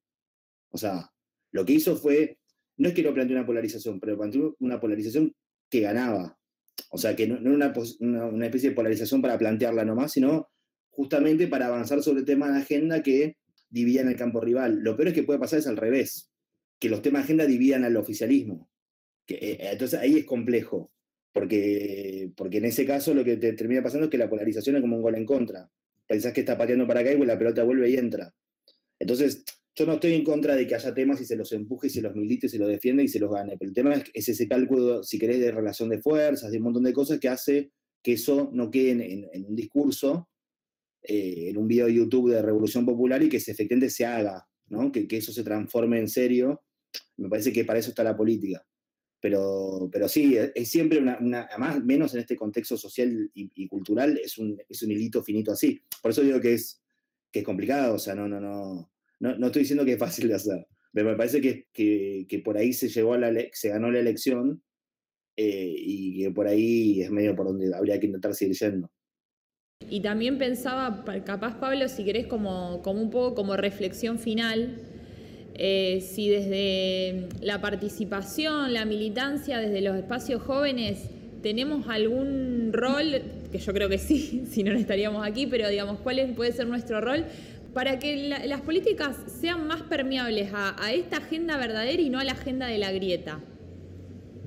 O 0.69 0.77
sea, 0.77 1.12
lo 1.51 1.65
que 1.65 1.73
hizo 1.73 1.95
fue, 1.95 2.39
no 2.77 2.89
es 2.89 2.93
que 2.95 3.03
no 3.03 3.13
planteó 3.13 3.36
una 3.36 3.45
polarización, 3.45 3.99
pero 3.99 4.17
planteó 4.17 4.55
una 4.60 4.79
polarización 4.79 5.36
que 5.69 5.82
ganaba. 5.82 6.38
O 6.91 6.97
sea, 6.97 7.15
que 7.15 7.27
no, 7.27 7.38
era 7.38 7.73
una, 7.99 8.45
especie 8.45 8.69
de 8.69 8.75
polarización 8.75 9.21
para 9.21 9.38
plantearla 9.38 9.86
nomás, 9.86 10.13
sino 10.13 10.49
justamente 10.89 11.47
para 11.47 11.67
avanzar 11.67 12.01
sobre 12.01 12.23
temas 12.23 12.53
de 12.53 12.62
agenda 12.62 13.03
que 13.03 13.38
dividían 13.69 14.08
el 14.08 14.15
campo 14.15 14.41
rival. 14.41 14.79
Lo 14.82 14.95
peor 14.95 15.10
es 15.10 15.13
que 15.13 15.23
puede 15.23 15.39
pasar 15.39 15.60
es 15.60 15.67
al 15.67 15.77
revés, 15.77 16.32
que 16.79 16.89
los 16.89 17.01
temas 17.01 17.21
de 17.21 17.25
agenda 17.25 17.45
dividan 17.45 17.84
al 17.84 17.97
oficialismo. 17.97 18.69
Que, 19.25 19.36
eh, 19.36 19.58
entonces 19.71 19.99
ahí 19.99 20.17
es 20.17 20.25
complejo, 20.25 20.91
porque, 21.32 22.32
porque 22.36 22.58
en 22.58 22.65
ese 22.65 22.86
caso 22.86 23.13
lo 23.13 23.23
que 23.23 23.38
te 23.38 23.53
termina 23.53 23.84
pasando 23.84 24.05
es 24.05 24.12
que 24.12 24.17
la 24.17 24.29
polarización 24.29 24.77
es 24.77 24.82
como 24.82 24.95
un 24.95 25.03
gol 25.03 25.15
en 25.15 25.25
contra. 25.25 25.69
Pensás 26.08 26.34
que 26.34 26.39
está 26.41 26.58
pateando 26.58 26.88
para 26.88 27.01
acá 27.01 27.12
y 27.12 27.25
la 27.25 27.38
pelota 27.38 27.63
vuelve 27.63 27.89
y 27.89 27.95
entra. 27.95 28.34
Entonces, 28.97 29.43
yo 29.79 29.85
no 29.85 29.93
estoy 29.93 30.13
en 30.13 30.25
contra 30.25 30.57
de 30.57 30.67
que 30.67 30.75
haya 30.75 30.93
temas 30.93 31.21
y 31.21 31.25
se 31.25 31.37
los 31.37 31.53
empuje 31.53 31.87
y 31.87 31.89
se 31.89 32.01
los 32.01 32.13
milite 32.13 32.47
y 32.47 32.49
se 32.49 32.57
los 32.57 32.67
defiende 32.67 33.01
y 33.01 33.07
se 33.07 33.17
los 33.17 33.31
gane, 33.31 33.55
pero 33.57 33.69
el 33.69 33.73
tema 33.73 33.93
es, 34.13 34.27
ese 34.27 34.45
cálculo, 34.45 35.03
si 35.03 35.17
querés, 35.17 35.39
de 35.39 35.51
relación 35.51 35.87
de 35.87 36.01
fuerzas, 36.01 36.51
de 36.51 36.57
un 36.57 36.65
montón 36.65 36.83
de 36.83 36.91
cosas 36.91 37.17
que 37.17 37.29
hace 37.29 37.71
que 38.03 38.13
eso 38.13 38.49
no 38.53 38.69
quede 38.69 38.91
en, 39.31 39.45
un 39.45 39.55
discurso, 39.55 40.29
eh, 41.01 41.47
en 41.49 41.57
un 41.57 41.67
video 41.67 41.85
de 41.85 41.93
YouTube 41.93 42.29
de 42.29 42.41
Revolución 42.41 42.85
Popular 42.85 43.23
y 43.23 43.29
que 43.29 43.39
se, 43.39 43.51
efectivamente 43.51 43.89
se 43.89 44.05
haga, 44.05 44.45
¿no? 44.67 44.91
que, 44.91 45.07
eso 45.11 45.31
se 45.31 45.43
transforme 45.43 45.97
en 45.99 46.09
serio. 46.09 46.61
Me 47.15 47.29
parece 47.29 47.53
que 47.53 47.63
para 47.63 47.79
eso 47.79 47.89
está 47.89 48.03
la 48.03 48.17
política. 48.17 48.65
Pero, 49.21 49.89
pero 49.91 50.09
sí, 50.09 50.37
es 50.37 50.69
siempre 50.69 50.99
una, 50.99 51.47
además, 51.49 51.83
menos 51.83 52.13
en 52.13 52.21
este 52.21 52.35
contexto 52.35 52.77
social 52.77 53.29
y, 53.33 53.67
cultural, 53.67 54.17
es 54.17 54.37
un, 54.37 54.57
es 54.67 54.81
un 54.81 54.91
hilito 54.91 55.23
finito 55.23 55.53
así. 55.53 55.81
Por 56.01 56.11
eso 56.11 56.21
digo 56.21 56.39
que 56.41 56.53
es, 56.53 56.81
que 57.31 57.39
es 57.39 57.45
complicado, 57.45 57.95
o 57.95 57.99
sea, 57.99 58.15
no, 58.15 58.27
no, 58.29 58.39
no 58.39 58.89
no, 59.19 59.38
no 59.38 59.47
estoy 59.47 59.63
diciendo 59.63 59.86
que 59.86 59.93
es 59.93 59.99
fácil 59.99 60.27
de 60.27 60.36
hacer. 60.36 60.65
me 60.93 61.15
parece 61.15 61.41
que, 61.41 61.67
que, 62.27 62.39
por 62.39 62.58
ahí 62.58 62.73
se, 62.73 62.89
llegó 62.89 63.17
la, 63.17 63.32
se 63.51 63.69
ganó 63.69 63.91
la 63.91 63.99
elección 63.99 64.62
eh, 65.38 65.73
y 65.75 66.23
que 66.23 66.32
por 66.32 66.47
ahí 66.47 67.01
es 67.01 67.12
medio 67.12 67.36
por 67.36 67.47
donde 67.47 67.73
habría 67.75 67.99
que 67.99 68.08
intentar 68.08 68.34
seguir 68.34 68.55
yendo. 68.55 68.89
Y 69.89 70.01
también 70.01 70.38
pensaba, 70.38 71.03
capaz 71.25 71.60
Pablo, 71.60 71.88
si 71.88 72.03
querés 72.03 72.27
como, 72.27 72.82
como 72.84 73.01
un 73.01 73.10
poco 73.10 73.36
como 73.36 73.55
reflexión 73.55 74.19
final, 74.19 74.77
eh, 75.55 76.01
si 76.01 76.29
desde 76.29 77.29
la 77.41 77.62
participación, 77.62 78.73
la 78.73 78.86
militancia, 78.86 79.58
desde 79.60 79.82
los 79.82 79.95
espacios 79.95 80.41
jóvenes, 80.41 81.10
tenemos 81.41 81.88
algún 81.88 82.71
rol, 82.73 83.21
que 83.51 83.58
yo 83.58 83.73
creo 83.73 83.89
que 83.89 83.97
sí, 83.97 84.43
si 84.49 84.63
no, 84.63 84.73
no 84.73 84.79
estaríamos 84.79 85.25
aquí, 85.25 85.47
pero 85.47 85.69
digamos, 85.69 85.99
¿cuál 85.99 86.34
puede 86.36 86.51
ser 86.51 86.67
nuestro 86.67 87.01
rol 87.01 87.25
para 87.73 87.99
que 87.99 88.29
las 88.45 88.62
políticas 88.62 89.17
sean 89.27 89.67
más 89.67 89.84
permeables 89.84 90.51
a, 90.53 90.93
esta 90.93 91.17
agenda 91.17 91.58
verdadera 91.58 92.01
y 92.01 92.10
no 92.10 92.19
a 92.19 92.23
la 92.23 92.34
agenda 92.34 92.67
de 92.67 92.77
la 92.77 92.91
grieta? 92.91 93.41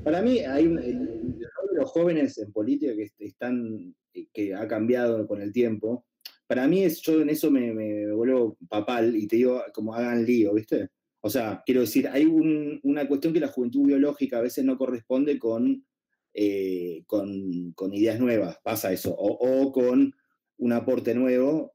Para 0.05 0.23
mí 0.23 0.41
hay 0.41 0.65
el, 0.65 1.39
de 1.39 1.47
los 1.75 1.91
jóvenes 1.91 2.39
en 2.39 2.53
política 2.53 2.93
que 2.95 3.11
están 3.25 3.95
que 4.33 4.55
ha 4.55 4.69
cambiado 4.69 5.27
con 5.27 5.41
el 5.41 5.53
tiempo. 5.53 6.05
Para 6.47 6.69
mí 6.69 6.85
es, 6.85 7.01
yo 7.01 7.21
en 7.23 7.31
eso 7.31 7.51
me, 7.51 7.73
me 7.73 8.13
vuelvo 8.13 8.59
papal 8.69 9.17
y 9.17 9.27
te 9.27 9.37
digo 9.37 9.63
como 9.73 9.95
hagan 9.95 10.25
lío, 10.25 10.53
¿viste? 10.55 10.91
O 11.25 11.31
sea, 11.31 11.63
quiero 11.65 11.83
decir, 11.83 12.09
hay 12.09 12.27
una 12.27 13.07
cuestión 13.07 13.33
que 13.33 13.41
la 13.41 13.49
juventud 13.49 13.87
biológica 13.87 14.39
a 14.39 14.43
veces 14.43 14.65
no 14.65 14.77
corresponde 14.77 15.39
con, 15.39 15.87
eh, 16.35 17.05
con, 17.07 17.95
ideas 17.95 18.19
nuevas, 18.19 18.59
pasa 18.65 18.93
eso, 18.93 19.15
o, 19.17 19.71
con 19.71 20.13
un 20.59 20.73
aporte 20.73 21.15
nuevo. 21.15 21.75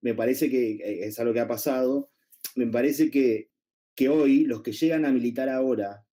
Me 0.00 0.14
parece 0.14 0.50
que 0.50 0.72
eh, 0.72 1.06
es 1.06 1.18
algo 1.18 1.32
que 1.32 1.40
ha 1.40 1.48
pasado. 1.48 2.10
Me 2.54 2.66
parece 2.66 3.10
que, 3.10 3.50
que 3.94 4.08
hoy 4.08 4.44
los 4.44 4.62
que 4.62 4.72
llegan 4.72 5.04
a 5.04 5.12
militar 5.12 5.48
ahora, 5.48 6.06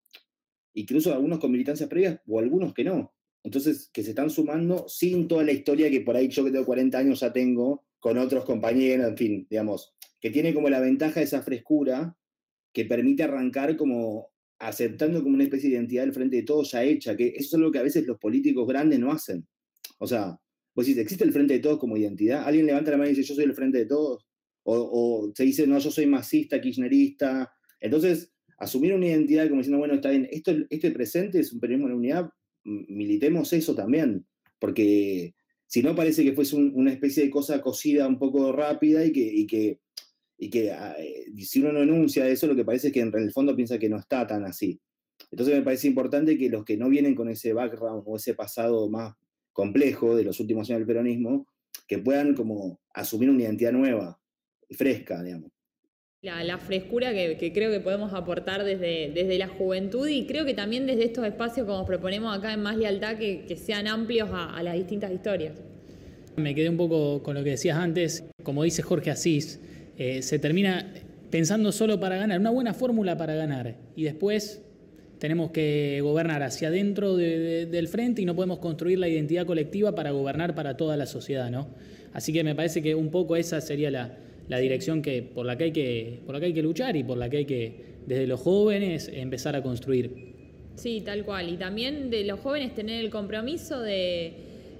incluso 0.74 1.13
algunos 1.13 1.39
con 1.39 1.52
militancias 1.52 1.89
previas 1.89 2.19
o 2.28 2.39
algunos 2.39 2.74
que 2.74 2.84
no, 2.84 3.13
entonces 3.43 3.89
que 3.93 4.04
se 4.04 4.12
están 4.12 4.30
sumando 4.30 4.88
sin 4.88 5.28
toda 5.28 5.43
la 5.43 5.52
historia 5.52 5.89
que 5.89 6.02
por 6.02 6.15
ahí 6.15 6.30
yo 6.30 6.46
que 6.46 6.52
tengo 6.52 6.65
40 6.65 6.98
años 6.98 7.19
ya 7.19 7.34
tengo 7.34 7.86
con 8.00 8.17
otros 8.17 8.46
compañeros, 8.46 9.08
en 9.08 9.17
fin, 9.17 9.48
digamos, 9.50 9.93
que 10.19 10.30
tiene 10.30 10.54
como 10.54 10.69
la 10.69 10.80
ventaja 10.80 11.19
de 11.19 11.26
esa 11.26 11.41
frescura 11.41 12.17
que 12.74 12.86
permite 12.86 13.24
arrancar 13.24 13.78
como 13.78 14.32
aceptando 14.60 15.22
como 15.22 15.36
una 15.36 15.43
especie 15.43 15.69
de 15.69 15.76
identidad 15.76 16.04
del 16.04 16.13
frente 16.13 16.38
de 16.38 16.43
todos 16.43 16.72
ya 16.72 16.84
hecha, 16.84 17.15
que 17.15 17.28
eso 17.28 17.48
es 17.48 17.54
algo 17.56 17.72
que 17.72 17.80
a 17.80 17.84
veces 17.84 18.08
los 18.08 18.17
políticos 18.17 18.67
grandes 18.67 19.00
no 19.00 19.12
hacen. 19.12 19.46
O 20.00 20.08
sea, 20.08 20.39
vos 20.75 20.86
decís, 20.86 21.01
¿existe 21.01 21.23
el 21.23 21.31
frente 21.31 21.55
de 21.55 21.59
todos 21.59 21.79
como 21.79 21.97
identidad? 21.97 22.43
¿Alguien 22.45 22.65
levanta 22.65 22.91
la 22.91 22.97
mano 22.97 23.09
y 23.09 23.13
dice, 23.13 23.27
yo 23.27 23.36
soy 23.36 23.45
el 23.45 23.53
frente 23.53 23.79
de 23.79 23.86
todos? 23.86 24.25
O, 24.63 25.31
se 25.36 25.43
dice, 25.43 25.67
no, 25.67 25.77
yo 25.77 25.91
soy 25.91 26.05
masista, 26.05 26.62
kirchnerista. 26.62 27.51
Entonces, 27.79 28.31
asumir 28.57 28.93
una 28.93 29.07
identidad 29.07 29.47
como 29.49 29.59
diciendo, 29.59 29.79
bueno, 29.79 29.95
está 29.95 30.09
bien, 30.09 30.27
esto, 30.31 30.53
este 30.69 30.91
presente 30.91 31.39
es 31.39 31.51
un 31.51 31.59
periodismo 31.59 31.89
de 31.89 31.95
unidad, 31.95 32.29
militemos 32.63 33.51
eso 33.51 33.75
también, 33.75 34.25
porque 34.57 35.36
si 35.67 35.83
no 35.83 35.95
parece 35.95 36.23
que 36.23 36.33
fuese 36.33 36.55
una 36.55 36.93
especie 36.93 37.23
de 37.23 37.29
cosa 37.29 37.62
cocida 37.62 38.07
un 38.07 38.17
poco 38.17 38.51
rápida 38.53 39.05
y 39.05 39.12
que, 39.12 39.21
y 39.21 39.47
que 39.47 39.79
y 40.43 40.49
que 40.49 40.71
ah, 40.71 40.95
eh, 40.99 41.25
si 41.38 41.62
uno 41.62 41.71
no 41.71 41.81
enuncia 41.81 42.27
eso, 42.27 42.47
lo 42.47 42.55
que 42.55 42.65
parece 42.65 42.88
es 42.88 42.93
que 42.93 42.99
en 42.99 43.13
el 43.15 43.31
fondo 43.31 43.55
piensa 43.55 43.79
que 43.79 43.89
no 43.89 43.97
está 43.97 44.27
tan 44.27 44.43
así. 44.43 44.79
Entonces 45.31 45.55
me 45.55 45.62
parece 45.62 45.88
importante 45.88 46.38
que 46.38 46.49
los 46.49 46.65
que 46.65 46.77
no 46.77 46.89
vienen 46.89 47.15
con 47.15 47.29
ese 47.29 47.53
background 47.53 48.03
o 48.05 48.17
ese 48.17 48.33
pasado 48.33 48.89
más 48.89 49.15
complejo 49.54 50.16
de 50.16 50.24
los 50.24 50.39
últimos 50.39 50.70
años 50.70 50.80
del 50.80 50.88
peronismo, 50.88 51.48
que 51.88 52.00
puedan 52.00 52.34
como 52.36 52.80
asumir 52.94 53.30
una 53.30 53.44
identidad 53.44 53.72
nueva, 53.72 54.20
fresca, 54.70 55.22
digamos. 55.24 55.52
La, 56.22 56.58
frescura 56.58 57.12
que, 57.12 57.52
creo 57.54 57.70
que 57.70 57.82
podemos 57.82 58.13
aportar 58.13 58.63
desde, 58.63 59.12
desde 59.13 59.38
la 59.38 59.50
juventud 59.50 60.08
y 60.08 60.26
creo 60.26 60.46
que 60.46 60.54
también 60.54 60.88
desde 60.88 61.04
estos 61.04 61.26
espacios 61.26 61.68
como 61.68 61.86
proponemos 61.86 62.38
acá 62.38 62.54
en 62.54 62.62
Más 62.62 62.78
Lealtad, 62.78 63.18
que, 63.18 63.58
sean 63.58 63.88
amplios 63.88 64.30
a, 64.32 64.56
a 64.56 64.63
las 64.63 64.76
distintas 64.76 65.12
historias. 65.12 65.54
Me 66.38 66.56
quedé 66.56 66.70
un 66.70 66.78
poco 66.78 67.22
con 67.24 67.36
lo 67.36 67.44
que 67.44 67.52
decías 67.52 67.78
antes, 67.78 68.24
como 68.42 68.63
dice 68.63 68.82
Jorge 68.82 69.12
Asís, 69.12 69.60
eh, 69.98 70.22
se 70.22 70.39
termina 70.39 70.94
pensando 71.30 71.72
solo 71.72 72.00
para 72.00 72.18
ganar, 72.18 72.39
una 72.39 72.50
buena 72.50 72.74
fórmula 72.74 73.18
para 73.18 73.36
ganar. 73.36 73.76
Y 73.96 74.04
después 74.04 74.62
tenemos 75.19 75.52
que 75.52 75.99
gobernar 76.02 76.43
hacia 76.43 76.67
adentro 76.67 77.15
del 77.15 77.88
frente 77.88 78.21
y 78.21 78.26
no 78.26 78.36
podemos 78.36 78.60
construir 78.60 78.99
la 78.99 79.08
identidad 79.08 79.45
colectiva 79.45 79.95
para 79.95 80.12
gobernar 80.12 80.56
para 80.56 80.76
toda 80.76 80.97
la 80.97 81.06
sociedad, 81.06 81.49
¿no? 81.49 81.67
Así 82.13 82.32
que 82.32 82.43
me 82.43 82.56
parece 82.56 82.82
que 82.82 82.93
un 82.93 83.10
poco 83.10 83.36
esa 83.36 83.62
sería 83.62 83.89
la, 83.89 84.58
dirección 84.60 85.02
que, 85.02 85.23
por, 85.23 85.45
la 85.45 85.58
que 85.58 85.63
hay 85.65 85.71
que, 85.71 86.19
por 86.26 86.36
la 86.36 86.39
que 86.39 86.47
hay 86.47 86.54
que 86.54 86.62
luchar 86.62 86.95
y 86.95 87.04
por 87.04 87.17
la 87.17 87.30
que 87.30 87.38
hay 87.38 87.45
que, 87.45 87.73
desde 88.06 88.28
los 88.28 88.39
jóvenes, 88.39 89.10
empezar 89.13 89.56
a 89.56 89.63
construir. 89.63 90.34
Sí, 90.76 91.02
tal 91.06 91.23
cual. 91.23 91.49
Y 91.49 91.58
también 91.58 92.10
de 92.10 92.23
los 92.23 92.39
jóvenes 92.39 92.76
tener 92.76 93.04
el 93.04 93.10
compromiso 93.10 93.82
de 93.82 94.34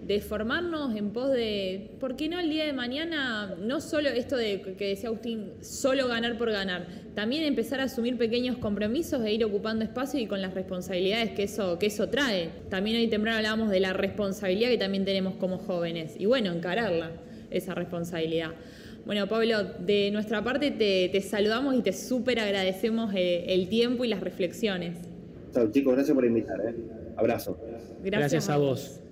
de 0.06 0.20
formarnos 0.20 0.96
en 0.96 1.12
pos 1.12 1.32
de, 1.32 1.92
¿por 2.00 2.16
qué 2.16 2.28
no 2.28 2.40
el 2.40 2.50
día 2.50 2.66
de 2.66 2.74
mañana, 2.74 3.56
no 3.60 3.80
solo 3.80 4.10
esto 4.10 4.36
de 4.36 4.62
que 4.78 4.88
decía 4.88 5.10
Agustín, 5.10 5.54
solo 5.62 6.08
ganar 6.08 6.38
por 6.38 6.52
ganar, 6.52 6.88
también 7.16 7.44
empezar 7.44 7.80
a 7.80 7.84
asumir 7.84 8.18
pequeños 8.18 8.58
compromisos 8.58 9.24
e 9.24 9.34
ir 9.34 9.46
ocupando 9.46 9.84
espacio 9.84 10.20
y 10.20 10.28
con 10.28 10.42
las 10.42 10.54
responsabilidades 10.54 11.32
que 11.32 11.44
eso, 11.44 11.80
que 11.80 11.86
eso 11.86 12.10
trae. 12.10 12.50
También 12.70 12.98
hoy 12.98 13.08
temprano 13.08 13.38
hablábamos 13.38 13.70
de 13.70 13.80
la 13.80 13.94
responsabilidad 13.94 14.70
que 14.70 14.78
también 14.78 15.06
tenemos 15.06 15.36
como 15.36 15.58
jóvenes 15.58 16.16
y 16.20 16.26
bueno, 16.26 16.52
encararla, 16.52 17.12
esa 17.50 17.74
responsabilidad. 17.74 18.52
Bueno, 19.06 19.28
Pablo, 19.28 19.64
de 19.80 20.12
nuestra 20.12 20.44
parte 20.44 20.72
te, 20.72 21.22
saludamos 21.22 21.76
y 21.76 21.82
te 21.82 21.94
súper 21.94 22.40
agradecemos 22.40 23.14
eh, 23.14 23.46
el 23.54 23.68
tiempo 23.68 24.06
y 24.06 24.08
las 24.08 24.22
reflexiones. 24.22 24.98
Chao, 25.54 25.70
chicos, 25.72 25.94
gracias 25.94 26.16
por 26.16 26.26
invitar. 26.26 26.60
¿eh? 26.62 26.76
Abrazo. 27.18 27.58
Gracias, 28.02 28.50
a 28.50 28.58
vos. 28.58 29.03